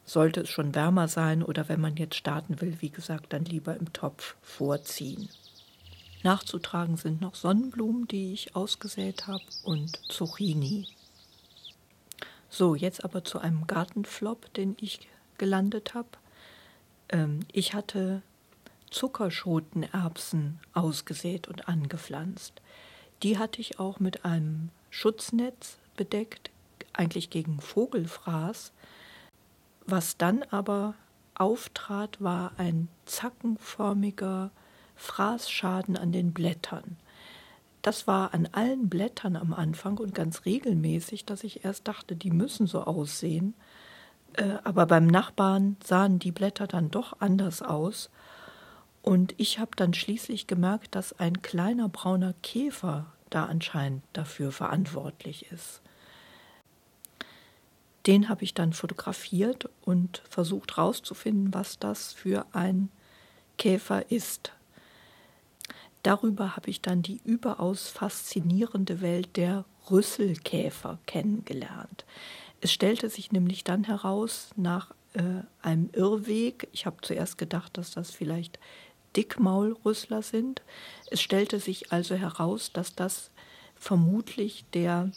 sollte 0.05 0.41
es 0.41 0.49
schon 0.49 0.75
wärmer 0.75 1.07
sein 1.07 1.43
oder 1.43 1.67
wenn 1.67 1.81
man 1.81 1.95
jetzt 1.97 2.15
starten 2.15 2.61
will, 2.61 2.77
wie 2.79 2.89
gesagt, 2.89 3.33
dann 3.33 3.45
lieber 3.45 3.75
im 3.75 3.91
Topf 3.91 4.35
vorziehen. 4.41 5.29
Nachzutragen 6.23 6.97
sind 6.97 7.21
noch 7.21 7.35
Sonnenblumen, 7.35 8.07
die 8.07 8.33
ich 8.33 8.55
ausgesät 8.55 9.27
habe 9.27 9.43
und 9.63 9.99
Zucchini. 10.11 10.87
So, 12.49 12.73
jetzt 12.73 13.03
aber 13.03 13.23
zu 13.23 13.39
einem 13.39 13.67
Gartenflop, 13.67 14.53
den 14.53 14.75
ich 14.79 15.07
gelandet 15.37 15.93
habe. 15.93 16.09
Ähm, 17.09 17.41
ich 17.51 17.73
hatte 17.73 18.21
Zuckerschotenerbsen 18.89 20.59
ausgesät 20.73 21.47
und 21.47 21.67
angepflanzt. 21.67 22.61
Die 23.23 23.37
hatte 23.37 23.61
ich 23.61 23.79
auch 23.79 23.99
mit 23.99 24.25
einem 24.25 24.69
Schutznetz 24.89 25.77
bedeckt, 25.97 26.49
eigentlich 26.97 27.29
gegen 27.29 27.59
Vogelfraß. 27.59 28.71
Was 29.85 30.17
dann 30.17 30.43
aber 30.43 30.95
auftrat, 31.35 32.21
war 32.21 32.53
ein 32.57 32.87
zackenförmiger 33.05 34.51
Fraßschaden 34.95 35.97
an 35.97 36.11
den 36.11 36.33
Blättern. 36.33 36.97
Das 37.81 38.07
war 38.07 38.33
an 38.33 38.49
allen 38.51 38.89
Blättern 38.89 39.35
am 39.35 39.53
Anfang 39.53 39.97
und 39.97 40.15
ganz 40.15 40.45
regelmäßig, 40.45 41.25
dass 41.25 41.43
ich 41.43 41.63
erst 41.65 41.87
dachte, 41.87 42.15
die 42.15 42.31
müssen 42.31 42.65
so 42.65 42.81
aussehen. 42.81 43.53
Äh, 44.33 44.57
aber 44.63 44.87
beim 44.87 45.05
Nachbarn 45.05 45.77
sahen 45.83 46.17
die 46.17 46.31
Blätter 46.31 46.65
dann 46.65 46.89
doch 46.89 47.19
anders 47.19 47.61
aus. 47.61 48.09
Und 49.03 49.35
ich 49.37 49.59
habe 49.59 49.71
dann 49.75 49.93
schließlich 49.93 50.47
gemerkt, 50.47 50.95
dass 50.95 51.19
ein 51.19 51.43
kleiner 51.43 51.89
brauner 51.89 52.33
Käfer 52.41 53.05
da 53.29 53.45
anscheinend 53.45 54.03
dafür 54.13 54.51
verantwortlich 54.51 55.51
ist. 55.51 55.81
Den 58.05 58.29
habe 58.29 58.43
ich 58.43 58.53
dann 58.53 58.73
fotografiert 58.73 59.69
und 59.81 60.21
versucht 60.29 60.77
herauszufinden, 60.77 61.53
was 61.53 61.79
das 61.79 62.13
für 62.13 62.45
ein 62.53 62.89
Käfer 63.57 64.11
ist. 64.11 64.51
Darüber 66.03 66.55
habe 66.55 66.69
ich 66.69 66.81
dann 66.81 67.01
die 67.01 67.19
überaus 67.23 67.87
faszinierende 67.87 69.01
Welt 69.01 69.37
der 69.37 69.65
Rüsselkäfer 69.89 70.99
kennengelernt. 71.07 72.05
Es 72.61 72.71
stellte 72.71 73.09
sich 73.09 73.31
nämlich 73.31 73.63
dann 73.63 73.85
heraus, 73.85 74.49
nach 74.55 74.91
äh, 75.13 75.21
einem 75.63 75.89
Irrweg, 75.93 76.67
ich 76.73 76.85
habe 76.85 76.97
zuerst 77.01 77.37
gedacht, 77.37 77.77
dass 77.77 77.91
das 77.91 78.11
vielleicht 78.11 78.59
Dickmaulrüssler 79.15 80.21
sind. 80.21 80.61
Es 81.09 81.21
stellte 81.21 81.59
sich 81.59 81.91
also 81.91 82.15
heraus, 82.15 82.71
dass 82.71 82.95
das 82.95 83.31
vermutlich 83.75 84.65
der 84.73 85.11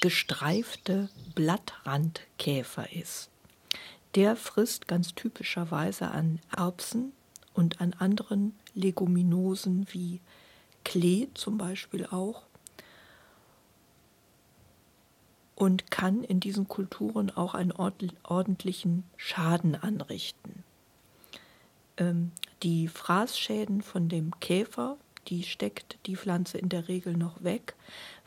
gestreifte 0.00 1.08
Blattrandkäfer 1.34 2.92
ist. 2.92 3.30
Der 4.14 4.34
frisst 4.36 4.88
ganz 4.88 5.14
typischerweise 5.14 6.10
an 6.10 6.40
Erbsen 6.56 7.12
und 7.54 7.80
an 7.80 7.94
anderen 7.98 8.54
Leguminosen 8.74 9.86
wie 9.92 10.20
Klee 10.84 11.28
zum 11.34 11.58
Beispiel 11.58 12.06
auch 12.06 12.42
und 15.54 15.90
kann 15.90 16.24
in 16.24 16.40
diesen 16.40 16.68
Kulturen 16.68 17.30
auch 17.30 17.54
einen 17.54 17.72
ordentlichen 17.72 19.04
Schaden 19.18 19.74
anrichten. 19.76 20.64
Ähm, 21.98 22.32
die 22.62 22.88
Fraßschäden 22.88 23.82
von 23.82 24.08
dem 24.08 24.38
Käfer, 24.40 24.96
die 25.28 25.42
steckt 25.42 25.98
die 26.06 26.16
Pflanze 26.16 26.56
in 26.56 26.70
der 26.70 26.88
Regel 26.88 27.14
noch 27.14 27.44
weg. 27.44 27.74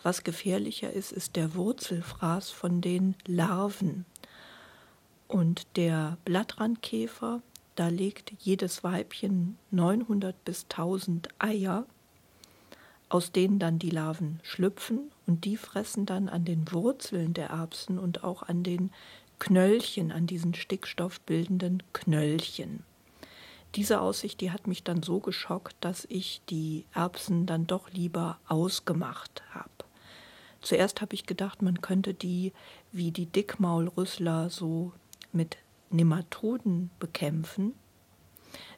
Was 0.03 0.25
gefährlicher 0.25 0.91
ist, 0.91 1.13
ist 1.13 1.37
der 1.37 1.55
Wurzelfraß 1.55 2.49
von 2.49 2.81
den 2.81 3.15
Larven. 3.25 4.05
Und 5.29 5.65
der 5.77 6.17
Blattrandkäfer, 6.25 7.41
da 7.75 7.87
legt 7.87 8.33
jedes 8.39 8.83
Weibchen 8.83 9.57
900 9.71 10.43
bis 10.43 10.63
1000 10.63 11.29
Eier, 11.39 11.85
aus 13.07 13.31
denen 13.31 13.59
dann 13.59 13.79
die 13.79 13.91
Larven 13.91 14.41
schlüpfen 14.43 15.09
und 15.25 15.45
die 15.45 15.55
fressen 15.55 16.05
dann 16.05 16.27
an 16.27 16.43
den 16.43 16.69
Wurzeln 16.73 17.33
der 17.33 17.51
Erbsen 17.51 17.97
und 17.97 18.25
auch 18.25 18.43
an 18.43 18.63
den 18.63 18.91
Knöllchen, 19.39 20.11
an 20.11 20.27
diesen 20.27 20.53
stickstoffbildenden 20.53 21.81
Knöllchen. 21.93 22.83
Diese 23.75 24.01
Aussicht, 24.01 24.41
die 24.41 24.51
hat 24.51 24.67
mich 24.67 24.83
dann 24.83 25.01
so 25.01 25.19
geschockt, 25.19 25.75
dass 25.79 26.05
ich 26.09 26.41
die 26.49 26.85
Erbsen 26.93 27.45
dann 27.45 27.65
doch 27.65 27.89
lieber 27.89 28.39
ausgemacht 28.47 29.41
habe. 29.51 29.69
Zuerst 30.63 31.01
habe 31.01 31.13
ich 31.13 31.25
gedacht, 31.25 31.61
man 31.61 31.81
könnte 31.81 32.13
die 32.13 32.53
wie 32.91 33.11
die 33.11 33.25
Dickmaulrüssler 33.25 34.49
so 34.49 34.93
mit 35.33 35.57
Nematoden 35.89 36.89
bekämpfen. 36.99 37.73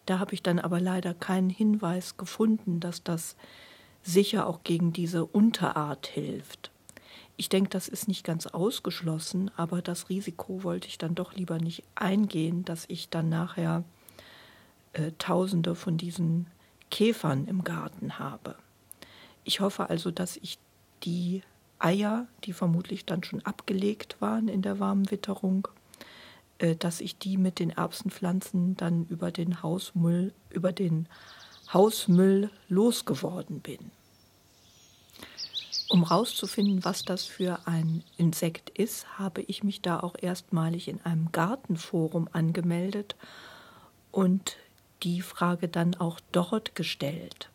Da 0.07 0.19
habe 0.19 0.33
ich 0.33 0.41
dann 0.41 0.59
aber 0.59 0.81
leider 0.81 1.13
keinen 1.13 1.49
Hinweis 1.49 2.17
gefunden, 2.17 2.79
dass 2.79 3.03
das 3.03 3.35
sicher 4.01 4.47
auch 4.47 4.63
gegen 4.63 4.93
diese 4.93 5.25
Unterart 5.25 6.07
hilft. 6.07 6.71
Ich 7.37 7.49
denke, 7.49 7.69
das 7.69 7.87
ist 7.87 8.07
nicht 8.07 8.23
ganz 8.23 8.47
ausgeschlossen, 8.47 9.51
aber 9.55 9.81
das 9.81 10.09
Risiko 10.09 10.63
wollte 10.63 10.87
ich 10.87 10.97
dann 10.97 11.13
doch 11.13 11.33
lieber 11.33 11.59
nicht 11.59 11.83
eingehen, 11.93 12.65
dass 12.65 12.85
ich 12.87 13.09
dann 13.09 13.29
nachher 13.29 13.83
äh, 14.93 15.11
Tausende 15.19 15.75
von 15.75 15.97
diesen 15.97 16.47
Käfern 16.89 17.47
im 17.47 17.63
Garten 17.63 18.17
habe. 18.17 18.55
Ich 19.43 19.59
hoffe 19.59 19.89
also, 19.89 20.09
dass 20.09 20.37
ich 20.37 20.57
die 21.03 21.43
Eier, 21.85 22.25
die 22.43 22.53
vermutlich 22.53 23.05
dann 23.05 23.23
schon 23.23 23.45
abgelegt 23.45 24.17
waren 24.19 24.47
in 24.47 24.63
der 24.63 24.79
warmen 24.79 25.11
Witterung, 25.11 25.67
äh, 26.57 26.75
dass 26.75 26.99
ich 26.99 27.19
die 27.19 27.37
mit 27.37 27.59
den 27.59 27.69
Erbsenpflanzen 27.69 28.75
dann 28.75 29.05
über 29.05 29.31
den 29.31 29.61
Hausmüll, 29.61 30.33
über 30.49 30.71
den 30.71 31.07
Hausmüll 31.71 32.49
losgeworden 32.69 33.59
bin. 33.59 33.91
Um 35.87 36.07
herauszufinden, 36.07 36.83
was 36.83 37.05
das 37.05 37.25
für 37.25 37.59
ein 37.67 38.03
Insekt 38.17 38.71
ist, 38.71 39.19
habe 39.19 39.43
ich 39.43 39.63
mich 39.63 39.83
da 39.83 39.99
auch 39.99 40.15
erstmalig 40.19 40.87
in 40.87 40.99
einem 41.01 41.31
Gartenforum 41.31 42.27
angemeldet 42.31 43.15
und 44.11 44.57
die 45.03 45.21
Frage 45.21 45.67
dann 45.67 45.93
auch 45.93 46.19
dort 46.31 46.73
gestellt. 46.73 47.51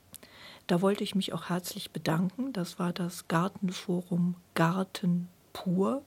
Da 0.70 0.80
wollte 0.82 1.02
ich 1.02 1.16
mich 1.16 1.32
auch 1.32 1.48
herzlich 1.48 1.90
bedanken. 1.90 2.52
Das 2.52 2.78
war 2.78 2.92
das 2.92 3.26
Gartenforum 3.26 4.36
Garten 4.54 5.28
pur. 5.52 6.04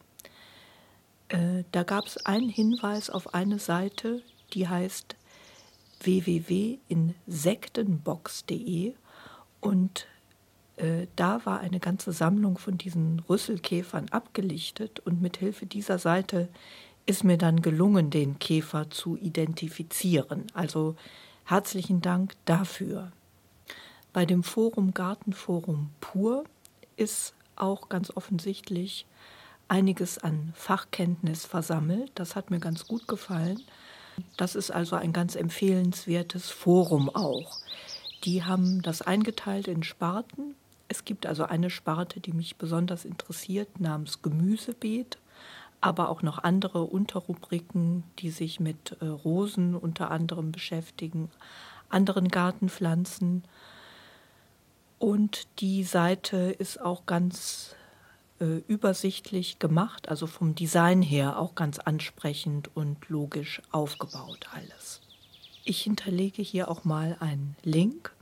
Äh, 1.27 1.65
da 1.74 1.84
gab 1.84 2.05
es 2.05 2.25
einen 2.25 2.48
Hinweis 2.48 3.10
auf 3.10 3.34
eine 3.34 3.60
Seite, 3.60 4.22
die 4.53 4.70
heißt 4.70 5.17
www.insektenbox.de 6.00 8.93
und 9.60 10.08
äh, 10.77 11.08
da 11.17 11.46
war 11.46 11.60
eine 11.60 11.82
ganze 11.82 12.13
Sammlung 12.13 12.58
von 12.58 12.77
diesen 12.77 13.20
Rüsselkäfern 13.20 14.08
abgelichtet 14.12 15.01
und 15.01 15.22
mit 15.22 15.36
Hilfe 15.36 15.65
dieser 15.65 16.00
Seite 16.00 16.48
ist 17.05 17.25
mir 17.25 17.38
dann 17.38 17.62
gelungen, 17.62 18.12
den 18.12 18.39
Käfer 18.39 18.89
zu 18.89 19.17
identifizieren. 19.17 20.48
Also 20.53 20.96
herzlichen 21.43 22.00
Dank 22.00 22.32
dafür. 22.46 23.12
Bei 24.13 24.25
dem 24.25 24.43
Forum 24.43 24.93
Gartenforum 24.93 25.89
Pur 26.00 26.46
ist 26.96 27.34
auch 27.55 27.89
ganz 27.89 28.12
offensichtlich 28.15 29.05
einiges 29.67 30.20
an 30.20 30.53
Fachkenntnis 30.55 31.46
versammelt. 31.46 32.12
Das 32.15 32.36
hat 32.36 32.51
mir 32.51 32.60
ganz 32.60 32.88
gut 32.88 33.08
gefallen. 33.08 33.62
Das 34.38 34.55
ist 34.55 34.72
also 34.72 34.96
ein 34.96 35.12
ganz 35.12 35.36
empfehlenswertes 35.36 36.50
Forum 36.50 37.10
auch. 37.10 37.58
Die 38.24 38.43
haben 38.43 38.82
das 38.84 39.01
eingeteilt 39.01 39.67
in 39.67 39.84
Sparten 39.84 40.55
es 40.93 41.05
gibt 41.05 41.25
also 41.25 41.46
eine 41.46 41.72
Sparte, 41.72 42.20
die 42.20 42.34
mich 42.34 42.58
besonders 42.58 43.03
interessiert, 43.03 43.79
namens 43.79 44.22
Gemüsebeet, 44.22 45.17
aber 45.82 46.10
auch 46.10 46.22
noch 46.22 46.38
andere 46.43 46.84
Unterrubriken, 46.84 48.04
die 48.19 48.30
sich 48.30 48.60
mit 48.60 48.95
äh, 49.02 49.06
Rosen 49.06 49.76
unter 49.76 50.12
anderem 50.12 50.52
beschäftigen, 50.52 51.32
anderen 51.89 52.28
Gartenpflanzen. 52.28 53.43
Und 55.04 55.60
die 55.60 55.84
Seite 55.84 56.56
ist 56.60 56.80
auch 56.80 57.06
ganz 57.06 57.76
äh, 58.39 58.62
übersichtlich 58.70 59.60
gemacht, 59.60 60.08
also 60.08 60.28
vom 60.28 60.56
Design 60.56 61.02
her 61.02 61.39
auch 61.39 61.56
ganz 61.56 61.78
ansprechend 61.78 62.74
und 62.74 63.10
logisch 63.10 63.62
aufgebaut 63.74 64.48
alles. 64.54 65.02
Ich 65.66 65.82
hinterlege 65.82 66.42
hier 66.42 66.72
auch 66.72 66.86
mal 66.86 67.18
einen 67.20 67.58
Link 67.63 68.13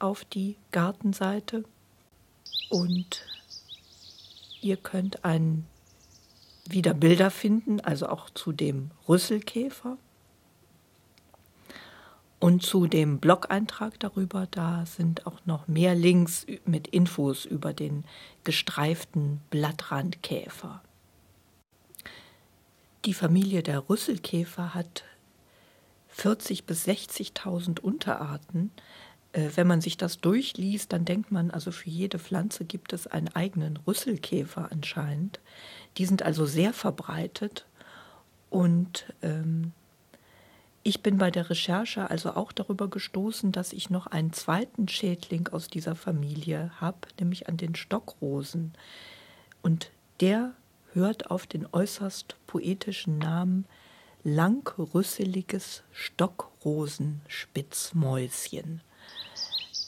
auf 0.00 0.26
die 0.26 0.56
Gartenseite. 0.70 1.64
Und 2.68 3.24
ihr 4.60 4.76
könnt 4.76 5.24
ein, 5.24 5.64
wieder 6.68 6.92
Bilder 6.92 7.30
finden, 7.30 7.80
also 7.80 8.06
auch 8.06 8.28
zu 8.28 8.52
dem 8.52 8.90
Rüsselkäfer 9.08 9.96
und 12.40 12.62
zu 12.62 12.86
dem 12.86 13.18
Blog-Eintrag 13.18 13.98
darüber. 14.00 14.46
Da 14.50 14.86
sind 14.86 15.26
auch 15.26 15.44
noch 15.44 15.68
mehr 15.68 15.94
Links 15.94 16.46
mit 16.64 16.88
Infos 16.88 17.44
über 17.44 17.72
den 17.72 18.04
gestreiften 18.44 19.40
Blattrandkäfer. 19.50 20.82
Die 23.04 23.14
Familie 23.14 23.62
der 23.62 23.88
Rüsselkäfer 23.88 24.74
hat 24.74 25.04
40.000 26.16 26.64
bis 26.66 26.86
60.000 26.86 27.80
Unterarten. 27.80 28.70
Äh, 29.32 29.50
wenn 29.54 29.66
man 29.66 29.80
sich 29.80 29.96
das 29.96 30.18
durchliest, 30.18 30.92
dann 30.92 31.04
denkt 31.04 31.30
man, 31.30 31.50
also 31.50 31.70
für 31.70 31.90
jede 31.90 32.18
Pflanze 32.18 32.64
gibt 32.64 32.92
es 32.92 33.06
einen 33.06 33.28
eigenen 33.28 33.76
Rüsselkäfer 33.86 34.70
anscheinend. 34.72 35.40
Die 35.96 36.06
sind 36.06 36.22
also 36.22 36.44
sehr 36.46 36.72
verbreitet 36.72 37.66
und 38.50 39.12
ähm, 39.22 39.72
ich 40.88 41.02
bin 41.02 41.18
bei 41.18 41.30
der 41.30 41.50
Recherche 41.50 42.08
also 42.08 42.34
auch 42.34 42.50
darüber 42.50 42.88
gestoßen, 42.88 43.52
dass 43.52 43.74
ich 43.74 43.90
noch 43.90 44.06
einen 44.06 44.32
zweiten 44.32 44.88
Schädling 44.88 45.48
aus 45.48 45.68
dieser 45.68 45.94
Familie 45.94 46.70
habe, 46.80 47.00
nämlich 47.20 47.46
an 47.46 47.58
den 47.58 47.74
Stockrosen. 47.74 48.72
Und 49.60 49.90
der 50.20 50.54
hört 50.94 51.30
auf 51.30 51.46
den 51.46 51.66
äußerst 51.70 52.36
poetischen 52.46 53.18
Namen 53.18 53.66
langrüsseliges 54.24 55.82
Stockrosenspitzmäuschen. 55.92 58.80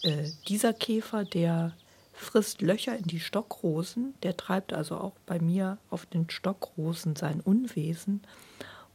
Äh, 0.02 0.28
dieser 0.48 0.74
Käfer, 0.74 1.24
der 1.24 1.72
frisst 2.12 2.60
Löcher 2.60 2.98
in 2.98 3.04
die 3.04 3.20
Stockrosen, 3.20 4.12
der 4.22 4.36
treibt 4.36 4.74
also 4.74 4.98
auch 4.98 5.14
bei 5.24 5.40
mir 5.40 5.78
auf 5.88 6.04
den 6.04 6.28
Stockrosen 6.28 7.16
sein 7.16 7.40
Unwesen. 7.40 8.20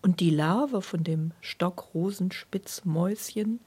Und 0.05 0.19
die 0.19 0.29
Larve 0.29 0.83
von 0.83 1.03
dem 1.03 1.31
Stockrosenspitzmäuschen, 1.41 3.59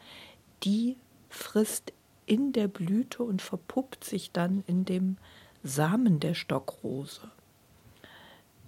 die 0.62 0.96
frisst 1.28 1.92
in 2.26 2.52
der 2.52 2.68
Blüte 2.68 3.24
und 3.24 3.42
verpuppt 3.42 4.04
sich 4.04 4.30
dann 4.30 4.62
in 4.68 4.84
dem 4.84 5.16
Samen 5.64 6.20
der 6.20 6.34
Stockrose. 6.34 7.22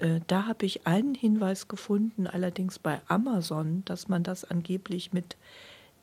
Äh, 0.01 0.19
da 0.27 0.49
habe 0.49 0.67
ich 0.67 0.89
einen 0.89 1.15
Hinweis 1.15 1.69
gefunden, 1.69 2.27
allerdings 2.27 2.81
bei 2.81 3.01
Amazon, 3.07 3.85
dass 3.85 4.09
man 4.09 4.25
das 4.25 4.45
angeblich 4.45 5.13
mit 5.13 5.37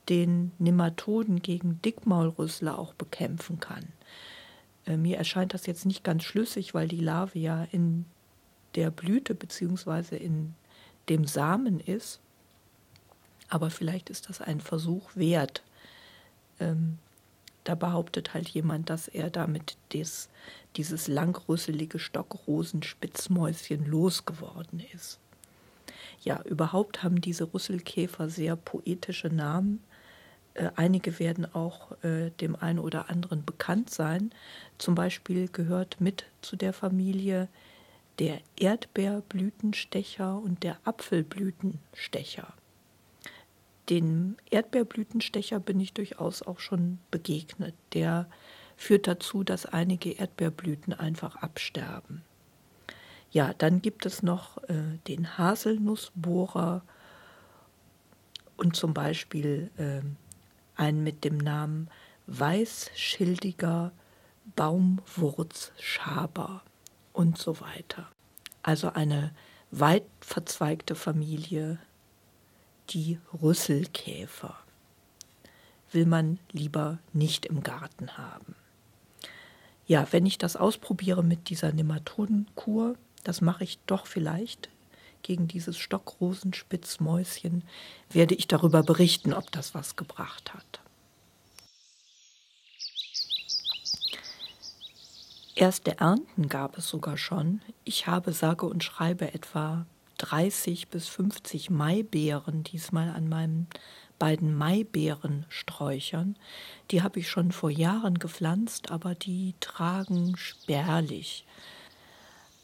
den 0.07 0.53
Nematoden 0.59 1.41
gegen 1.41 1.81
Dickmaulrüssler 1.81 2.79
auch 2.79 2.93
bekämpfen 2.93 3.59
kann. 3.59 3.83
Äh, 4.85 4.95
mir 4.95 5.17
erscheint 5.17 5.53
das 5.53 5.65
jetzt 5.65 5.85
nicht 5.85 6.05
ganz 6.05 6.23
schlüssig, 6.23 6.73
weil 6.73 6.87
die 6.87 7.01
Larve 7.01 7.37
ja 7.37 7.67
in 7.73 8.05
der 8.75 8.89
Blüte 8.89 9.35
bzw. 9.35 10.15
in 10.15 10.53
dem 11.09 11.25
Samen 11.25 11.79
ist. 11.79 12.19
Aber 13.49 13.69
vielleicht 13.69 14.09
ist 14.09 14.29
das 14.29 14.41
ein 14.41 14.61
Versuch 14.61 15.15
wert. 15.15 15.63
Ähm, 16.59 16.97
da 17.63 17.75
behauptet 17.75 18.33
halt 18.33 18.47
jemand, 18.49 18.89
dass 18.89 19.07
er 19.07 19.29
damit 19.29 19.77
des, 19.93 20.29
dieses 20.77 21.07
langrüsselige 21.07 21.99
Stockrosenspitzmäuschen 21.99 23.85
losgeworden 23.85 24.81
ist. 24.93 25.19
Ja, 26.23 26.41
überhaupt 26.43 27.03
haben 27.03 27.21
diese 27.21 27.53
Rüsselkäfer 27.53 28.29
sehr 28.29 28.55
poetische 28.55 29.27
Namen. 29.27 29.83
Äh, 30.53 30.71
einige 30.75 31.19
werden 31.19 31.45
auch 31.53 31.91
äh, 32.03 32.31
dem 32.41 32.55
einen 32.55 32.79
oder 32.79 33.09
anderen 33.09 33.43
bekannt 33.45 33.89
sein. 33.89 34.31
Zum 34.77 34.95
Beispiel 34.95 35.47
gehört 35.47 35.99
mit 35.99 36.25
zu 36.41 36.55
der 36.55 36.73
Familie 36.73 37.47
der 38.19 38.39
Erdbeerblütenstecher 38.59 40.37
und 40.37 40.63
der 40.63 40.77
Apfelblütenstecher. 40.83 42.53
Den 43.89 44.37
Erdbeerblütenstecher 44.49 45.59
bin 45.59 45.79
ich 45.79 45.93
durchaus 45.93 46.41
auch 46.41 46.59
schon 46.59 46.99
begegnet. 47.11 47.75
Der 47.93 48.27
führt 48.75 49.07
dazu, 49.07 49.43
dass 49.43 49.65
einige 49.65 50.11
Erdbeerblüten 50.11 50.93
einfach 50.93 51.37
absterben. 51.37 52.23
Ja, 53.31 53.53
dann 53.53 53.81
gibt 53.81 54.05
es 54.05 54.23
noch 54.23 54.57
äh, 54.63 54.97
den 55.07 55.37
Haselnussbohrer 55.37 56.83
und 58.57 58.75
zum 58.75 58.93
Beispiel 58.93 59.71
äh, 59.77 60.01
ein 60.75 61.03
mit 61.03 61.23
dem 61.23 61.37
Namen 61.37 61.89
weißschildiger 62.25 63.93
Baumwurzschaber 64.55 66.63
und 67.17 67.37
so 67.37 67.59
weiter. 67.59 68.07
Also 68.61 68.93
eine 68.93 69.31
weit 69.71 70.05
verzweigte 70.21 70.93
Familie, 70.93 71.79
die 72.89 73.17
Rüsselkäfer, 73.41 74.55
will 75.91 76.05
man 76.05 76.37
lieber 76.51 76.99
nicht 77.13 77.47
im 77.47 77.63
Garten 77.63 78.17
haben. 78.17 78.55
Ja, 79.87 80.07
wenn 80.11 80.27
ich 80.27 80.37
das 80.37 80.55
ausprobiere 80.55 81.23
mit 81.23 81.49
dieser 81.49 81.73
Nematodenkur, 81.73 82.95
das 83.23 83.41
mache 83.41 83.63
ich 83.63 83.79
doch 83.87 84.05
vielleicht 84.05 84.69
gegen 85.23 85.47
dieses 85.47 85.77
Stockrosenspitzmäuschen, 85.77 87.63
werde 88.11 88.35
ich 88.35 88.47
darüber 88.47 88.83
berichten, 88.83 89.33
ob 89.33 89.51
das 89.51 89.73
was 89.73 89.95
gebracht 89.95 90.53
hat. 90.53 90.81
Erste 95.57 95.97
Ernten 95.97 96.49
gab 96.49 96.77
es 96.77 96.87
sogar 96.87 97.17
schon. 97.17 97.61
Ich 97.83 98.05
habe 98.05 98.31
sage 98.31 98.67
und 98.67 98.83
schreibe 98.83 99.33
etwa 99.33 99.87
30 100.19 100.89
bis 100.89 101.07
50 101.07 101.71
Maibeeren 101.71 102.63
diesmal 102.63 103.09
an 103.09 103.27
meinen 103.27 103.65
beiden 104.19 104.55
Maibeerensträuchern. 104.55 106.35
Die 106.91 107.01
habe 107.01 107.17
ich 107.17 107.27
schon 107.27 107.51
vor 107.51 107.71
Jahren 107.71 108.19
gepflanzt, 108.19 108.91
aber 108.91 109.15
die 109.15 109.55
tragen 109.59 110.37
spärlich. 110.37 111.43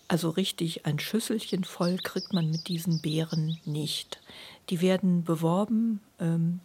Also 0.07 0.29
richtig 0.29 0.85
ein 0.85 0.99
Schüsselchen 0.99 1.63
voll 1.63 1.97
kriegt 1.97 2.31
man 2.31 2.51
mit 2.51 2.67
diesen 2.67 3.01
Beeren 3.01 3.57
nicht. 3.65 4.21
Die 4.69 4.81
werden 4.81 5.23
beworben, 5.23 5.99
ähm, 6.19 6.59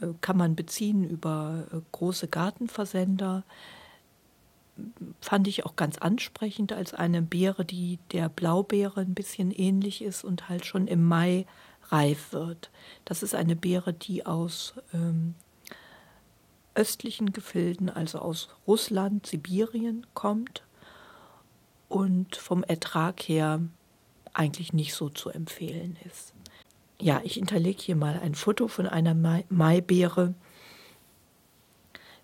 äh, 0.00 0.08
kann 0.22 0.36
man 0.36 0.56
beziehen 0.56 1.08
über 1.08 1.68
äh, 1.72 1.76
große 1.92 2.26
Gartenversender 2.26 3.44
fand 5.20 5.48
ich 5.48 5.66
auch 5.66 5.76
ganz 5.76 5.98
ansprechend 5.98 6.72
als 6.72 6.94
eine 6.94 7.22
Beere, 7.22 7.64
die 7.64 7.98
der 8.12 8.28
Blaubeere 8.28 9.00
ein 9.00 9.14
bisschen 9.14 9.50
ähnlich 9.50 10.02
ist 10.02 10.24
und 10.24 10.48
halt 10.48 10.64
schon 10.66 10.86
im 10.86 11.04
Mai 11.04 11.46
reif 11.88 12.32
wird. 12.32 12.70
Das 13.04 13.22
ist 13.22 13.34
eine 13.34 13.56
Beere, 13.56 13.92
die 13.92 14.26
aus 14.26 14.74
ähm, 14.92 15.34
östlichen 16.74 17.32
Gefilden, 17.32 17.90
also 17.90 18.18
aus 18.20 18.48
Russland, 18.66 19.26
Sibirien 19.26 20.06
kommt 20.14 20.62
und 21.88 22.36
vom 22.36 22.62
Ertrag 22.62 23.20
her 23.20 23.60
eigentlich 24.32 24.72
nicht 24.72 24.94
so 24.94 25.08
zu 25.08 25.30
empfehlen 25.30 25.96
ist. 26.06 26.32
Ja, 27.00 27.20
ich 27.24 27.34
hinterlege 27.34 27.82
hier 27.82 27.96
mal 27.96 28.20
ein 28.22 28.34
Foto 28.34 28.68
von 28.68 28.86
einer 28.86 29.14
Maibeere. 29.48 30.34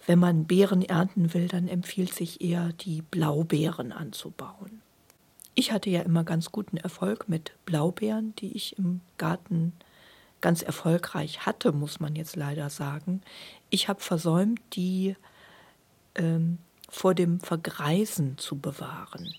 Wenn 0.07 0.19
man 0.19 0.45
Beeren 0.45 0.83
ernten 0.83 1.35
will, 1.35 1.49
dann 1.49 1.69
empfiehlt 1.69 2.15
sich 2.15 2.41
eher, 2.41 2.73
die 2.73 3.03
Blaubeeren 3.03 3.93
anzubauen. 3.93 4.81
Ich 5.55 5.73
hatte 5.73 5.91
ja 5.91 6.03
immer 6.03 6.23
ganz 6.23 6.53
guten 6.53 6.77
Erfolg 6.77 7.29
mit 7.29 7.53
Blaubeeren, 7.65 8.35
die 8.37 8.53
ich 8.53 8.79
im 8.79 9.01
Garten 9.19 9.73
ganz 10.41 10.63
erfolgreich 10.63 11.47
hatte, 11.47 11.73
muss 11.73 11.99
man 11.99 12.15
jetzt 12.15 12.37
leider 12.37 12.71
sagen. 12.71 13.23
Ich 13.71 13.89
habe 13.89 14.01
versäumt, 14.01 14.61
die 14.75 15.17
ähm, 16.15 16.59
vor 16.89 17.15
dem 17.15 17.41
Vergreisen 17.41 18.39
zu 18.39 18.59
bewahren. 18.59 19.35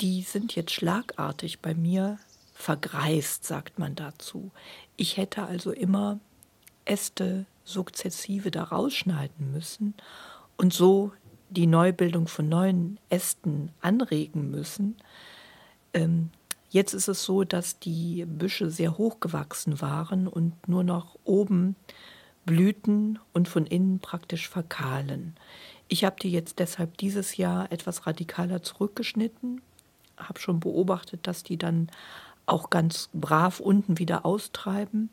Die 0.00 0.22
sind 0.22 0.54
jetzt 0.54 0.72
schlagartig 0.72 1.60
bei 1.60 1.74
mir 1.74 2.18
vergreist, 2.54 3.44
sagt 3.44 3.78
man 3.78 3.94
dazu. 3.96 4.50
Ich 4.96 5.16
hätte 5.16 5.42
also 5.42 5.72
immer 5.72 6.20
Äste 6.84 7.44
sukzessive 7.64 8.50
da 8.50 8.64
rausschneiden 8.64 9.52
müssen 9.52 9.94
und 10.56 10.72
so 10.72 11.12
die 11.50 11.66
Neubildung 11.66 12.28
von 12.28 12.48
neuen 12.48 12.98
Ästen 13.08 13.70
anregen 13.80 14.50
müssen. 14.50 14.96
Ähm, 15.92 16.30
jetzt 16.70 16.94
ist 16.94 17.08
es 17.08 17.24
so, 17.24 17.44
dass 17.44 17.78
die 17.78 18.24
Büsche 18.24 18.70
sehr 18.70 18.96
hoch 18.96 19.20
gewachsen 19.20 19.80
waren 19.80 20.26
und 20.26 20.68
nur 20.68 20.82
noch 20.82 21.18
oben 21.24 21.76
blühten 22.44 23.18
und 23.32 23.48
von 23.48 23.66
innen 23.66 24.00
praktisch 24.00 24.48
verkahlen. 24.48 25.36
Ich 25.88 26.04
habe 26.04 26.16
die 26.20 26.32
jetzt 26.32 26.58
deshalb 26.58 26.96
dieses 26.96 27.36
Jahr 27.36 27.70
etwas 27.70 28.06
radikaler 28.06 28.62
zurückgeschnitten, 28.62 29.60
habe 30.16 30.40
schon 30.40 30.58
beobachtet, 30.58 31.26
dass 31.26 31.42
die 31.42 31.58
dann 31.58 31.90
auch 32.46 32.70
ganz 32.70 33.10
brav 33.12 33.60
unten 33.60 33.98
wieder 33.98 34.24
austreiben 34.24 35.10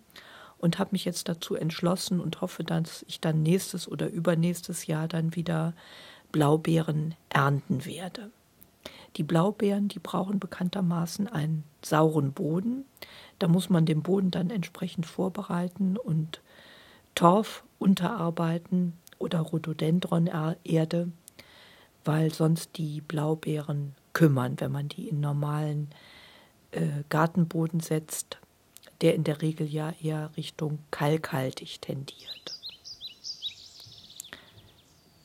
und 0.59 0.77
habe 0.77 0.89
mich 0.91 1.05
jetzt 1.05 1.29
dazu 1.29 1.55
entschlossen 1.55 2.19
und 2.19 2.41
hoffe, 2.41 2.63
dass 2.63 3.03
ich 3.07 3.19
dann 3.19 3.41
nächstes 3.41 3.87
oder 3.87 4.09
übernächstes 4.09 4.87
Jahr 4.87 5.07
dann 5.07 5.35
wieder 5.35 5.73
Blaubeeren 6.31 7.15
ernten 7.29 7.85
werde. 7.85 8.29
Die 9.15 9.23
Blaubeeren, 9.23 9.87
die 9.87 9.99
brauchen 9.99 10.39
bekanntermaßen 10.39 11.27
einen 11.27 11.63
sauren 11.81 12.33
Boden. 12.33 12.85
Da 13.39 13.47
muss 13.47 13.69
man 13.69 13.85
den 13.85 14.03
Boden 14.03 14.31
dann 14.31 14.49
entsprechend 14.49 15.05
vorbereiten 15.05 15.97
und 15.97 16.41
Torf 17.15 17.63
unterarbeiten 17.79 18.93
oder 19.17 19.39
Rhododendron-Erde, 19.39 21.11
weil 22.05 22.33
sonst 22.33 22.77
die 22.77 23.01
Blaubeeren 23.01 23.95
kümmern, 24.13 24.59
wenn 24.59 24.71
man 24.71 24.89
die 24.89 25.07
in 25.07 25.19
normalen 25.19 25.89
äh, 26.71 27.03
Gartenboden 27.09 27.79
setzt 27.79 28.39
der 29.01 29.15
in 29.15 29.23
der 29.23 29.41
Regel 29.41 29.67
ja 29.67 29.93
eher 30.01 30.31
Richtung 30.35 30.79
kalkhaltig 30.91 31.81
tendiert. 31.81 32.59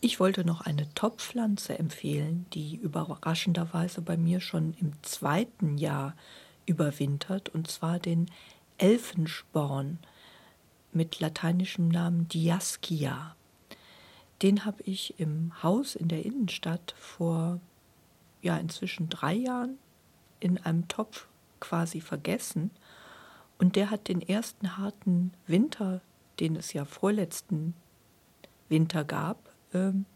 Ich 0.01 0.21
wollte 0.21 0.45
noch 0.45 0.61
eine 0.61 0.93
Topfpflanze 0.95 1.79
empfehlen, 1.79 2.45
die 2.53 2.77
überraschenderweise 2.77 4.03
bei 4.03 4.19
mir 4.19 4.41
schon 4.41 4.75
im 4.79 4.93
zweiten 5.03 5.79
Jahr 5.79 6.15
überwintert, 6.67 7.49
und 7.49 7.71
zwar 7.71 7.99
den 7.99 8.31
Elfensporn 8.77 9.99
mit 10.93 11.21
lateinischem 11.21 11.89
Namen 11.89 12.29
Diascia. 12.29 13.35
Den 14.43 14.65
habe 14.67 14.83
ich 14.83 15.19
im 15.19 15.53
Haus 15.63 15.95
in 15.95 16.09
der 16.09 16.25
Innenstadt 16.25 16.95
vor 16.99 17.61
ja 18.43 18.59
inzwischen 18.59 19.09
drei 19.09 19.33
Jahren 19.33 19.79
in 20.39 20.59
einem 20.59 20.87
Topf 20.87 21.27
quasi 21.61 22.03
vergessen 22.03 22.71
und 23.59 23.77
der 23.77 23.91
hat 23.91 24.09
den 24.09 24.21
ersten 24.21 24.77
harten 24.77 25.33
Winter, 25.47 26.01
den 26.41 26.57
es 26.57 26.73
ja 26.73 26.85
vorletzten 26.85 27.75
Winter 28.69 29.05
gab, 29.05 29.39
ähm, 29.73 30.07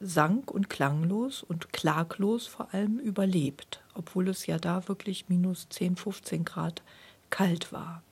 sang 0.00 0.44
und 0.48 0.70
klanglos 0.70 1.42
und 1.42 1.72
klaglos 1.72 2.46
vor 2.46 2.72
allem 2.72 2.98
überlebt, 2.98 3.82
obwohl 3.94 4.28
es 4.28 4.46
ja 4.46 4.58
da 4.58 4.88
wirklich 4.88 5.28
minus 5.28 5.68
10, 5.68 5.96
15 5.96 6.44
Grad 6.44 6.82
kalt 7.28 7.72
war. 7.72 8.02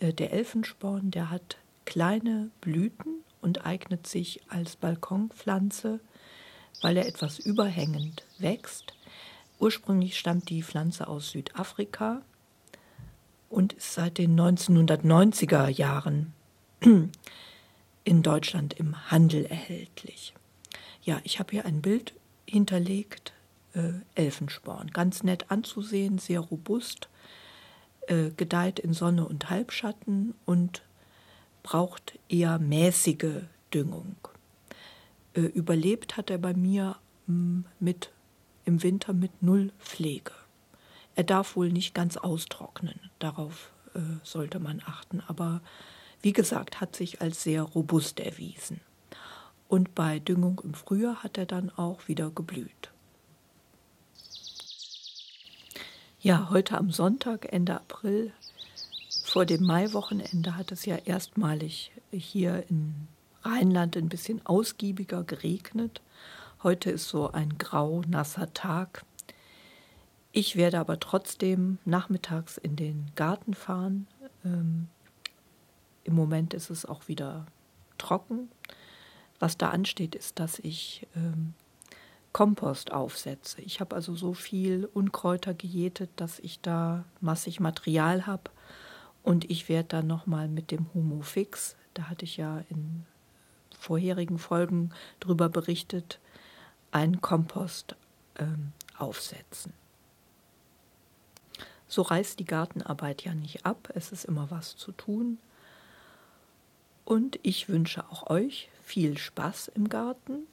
Äh, 0.00 0.12
der 0.12 0.32
Elfensporn, 0.32 1.10
der 1.10 1.30
hat 1.30 1.58
kleine 1.84 2.50
Blüten 2.60 3.22
und 3.42 3.66
eignet 3.66 4.06
sich 4.06 4.40
als 4.48 4.76
Balkonpflanze, 4.76 6.00
weil 6.80 6.96
er 6.96 7.06
etwas 7.06 7.38
überhängend 7.38 8.24
wächst. 8.38 8.94
Ursprünglich 9.58 10.18
stammt 10.18 10.48
die 10.48 10.62
Pflanze 10.62 11.06
aus 11.06 11.30
Südafrika, 11.30 12.22
und 13.54 13.72
ist 13.74 13.94
seit 13.94 14.18
den 14.18 14.38
1990er 14.38 15.68
Jahren 15.68 16.32
in 18.04 18.22
Deutschland 18.22 18.74
im 18.74 19.10
Handel 19.10 19.46
erhältlich. 19.46 20.34
Ja, 21.02 21.20
ich 21.22 21.38
habe 21.38 21.52
hier 21.52 21.64
ein 21.64 21.80
Bild 21.80 22.14
hinterlegt, 22.46 23.32
äh, 23.74 23.92
Elfensporn. 24.14 24.88
Ganz 24.88 25.22
nett 25.22 25.50
anzusehen, 25.50 26.18
sehr 26.18 26.40
robust, 26.40 27.08
äh, 28.08 28.30
gedeiht 28.36 28.80
in 28.80 28.92
Sonne 28.92 29.26
und 29.26 29.50
Halbschatten 29.50 30.34
und 30.44 30.82
braucht 31.62 32.18
eher 32.28 32.58
mäßige 32.58 33.42
Düngung. 33.72 34.16
Äh, 35.34 35.42
überlebt 35.42 36.16
hat 36.16 36.30
er 36.30 36.38
bei 36.38 36.54
mir 36.54 36.96
mh, 37.26 37.64
mit, 37.78 38.10
im 38.64 38.82
Winter 38.82 39.12
mit 39.12 39.42
null 39.42 39.72
Pflege. 39.78 40.32
Er 41.14 41.24
darf 41.24 41.56
wohl 41.56 41.70
nicht 41.70 41.94
ganz 41.94 42.16
austrocknen, 42.16 42.98
darauf 43.18 43.70
äh, 43.94 44.00
sollte 44.22 44.58
man 44.58 44.82
achten, 44.84 45.22
aber 45.26 45.60
wie 46.22 46.32
gesagt, 46.32 46.80
hat 46.80 46.96
sich 46.96 47.20
als 47.20 47.42
sehr 47.42 47.62
robust 47.62 48.18
erwiesen. 48.18 48.80
Und 49.68 49.94
bei 49.94 50.18
Düngung 50.18 50.60
im 50.64 50.74
Frühjahr 50.74 51.22
hat 51.22 51.38
er 51.38 51.46
dann 51.46 51.70
auch 51.70 52.08
wieder 52.08 52.30
geblüht. 52.30 52.90
Ja, 56.20 56.48
heute 56.50 56.78
am 56.78 56.90
Sonntag, 56.90 57.52
Ende 57.52 57.74
April, 57.74 58.32
vor 59.24 59.44
dem 59.44 59.64
Maiwochenende 59.64 60.56
hat 60.56 60.72
es 60.72 60.86
ja 60.86 60.96
erstmalig 60.96 61.92
hier 62.10 62.64
in 62.70 63.08
Rheinland 63.42 63.96
ein 63.96 64.08
bisschen 64.08 64.44
ausgiebiger 64.46 65.24
geregnet. 65.24 66.00
Heute 66.62 66.90
ist 66.90 67.08
so 67.08 67.30
ein 67.32 67.58
grau, 67.58 68.02
nasser 68.08 68.54
Tag. 68.54 69.04
Ich 70.36 70.56
werde 70.56 70.80
aber 70.80 70.98
trotzdem 70.98 71.78
nachmittags 71.84 72.58
in 72.58 72.74
den 72.74 73.06
Garten 73.14 73.54
fahren. 73.54 74.08
Ähm, 74.44 74.88
Im 76.02 76.16
Moment 76.16 76.54
ist 76.54 76.70
es 76.70 76.84
auch 76.84 77.06
wieder 77.06 77.46
trocken. 77.98 78.50
Was 79.38 79.56
da 79.56 79.70
ansteht, 79.70 80.16
ist, 80.16 80.40
dass 80.40 80.58
ich 80.58 81.06
ähm, 81.14 81.54
Kompost 82.32 82.92
aufsetze. 82.92 83.62
Ich 83.62 83.78
habe 83.78 83.94
also 83.94 84.16
so 84.16 84.34
viel 84.34 84.90
Unkräuter 84.92 85.54
gejätet, 85.54 86.10
dass 86.16 86.40
ich 86.40 86.60
da 86.60 87.04
massig 87.20 87.60
Material 87.60 88.26
habe. 88.26 88.50
Und 89.22 89.48
ich 89.48 89.68
werde 89.68 89.90
dann 89.90 90.08
nochmal 90.08 90.48
mit 90.48 90.72
dem 90.72 90.92
Humo 90.94 91.22
Fix, 91.22 91.76
da 91.94 92.08
hatte 92.08 92.24
ich 92.24 92.38
ja 92.38 92.64
in 92.70 93.06
vorherigen 93.78 94.40
Folgen 94.40 94.90
drüber 95.20 95.48
berichtet, 95.48 96.18
einen 96.90 97.20
Kompost 97.20 97.94
ähm, 98.40 98.72
aufsetzen. 98.98 99.72
So 101.88 102.02
reißt 102.02 102.38
die 102.38 102.44
Gartenarbeit 102.44 103.22
ja 103.22 103.34
nicht 103.34 103.66
ab, 103.66 103.90
es 103.94 104.12
ist 104.12 104.24
immer 104.24 104.50
was 104.50 104.76
zu 104.76 104.92
tun. 104.92 105.38
Und 107.04 107.38
ich 107.42 107.68
wünsche 107.68 108.04
auch 108.10 108.30
euch 108.30 108.70
viel 108.82 109.18
Spaß 109.18 109.68
im 109.74 109.88
Garten. 109.88 110.46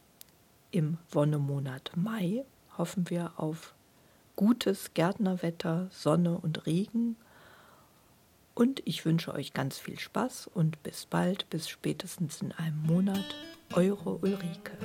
Im 0.72 0.98
Wonnemonat 1.12 1.92
Mai 1.96 2.44
hoffen 2.78 3.10
wir 3.10 3.34
auf 3.38 3.74
gutes 4.36 4.94
Gärtnerwetter, 4.94 5.88
Sonne 5.92 6.38
und 6.38 6.66
Regen. 6.66 7.16
Und 8.54 8.82
ich 8.86 9.06
wünsche 9.06 9.34
euch 9.34 9.54
ganz 9.54 9.78
viel 9.78 10.00
Spaß 10.00 10.50
und 10.54 10.82
bis 10.84 11.06
bald, 11.06 11.50
bis 11.50 11.70
spätestens 11.70 12.42
in 12.42 12.52
einem 12.52 12.82
Monat. 12.84 13.36
Eure 13.74 14.16
Ulrike. 14.16 14.78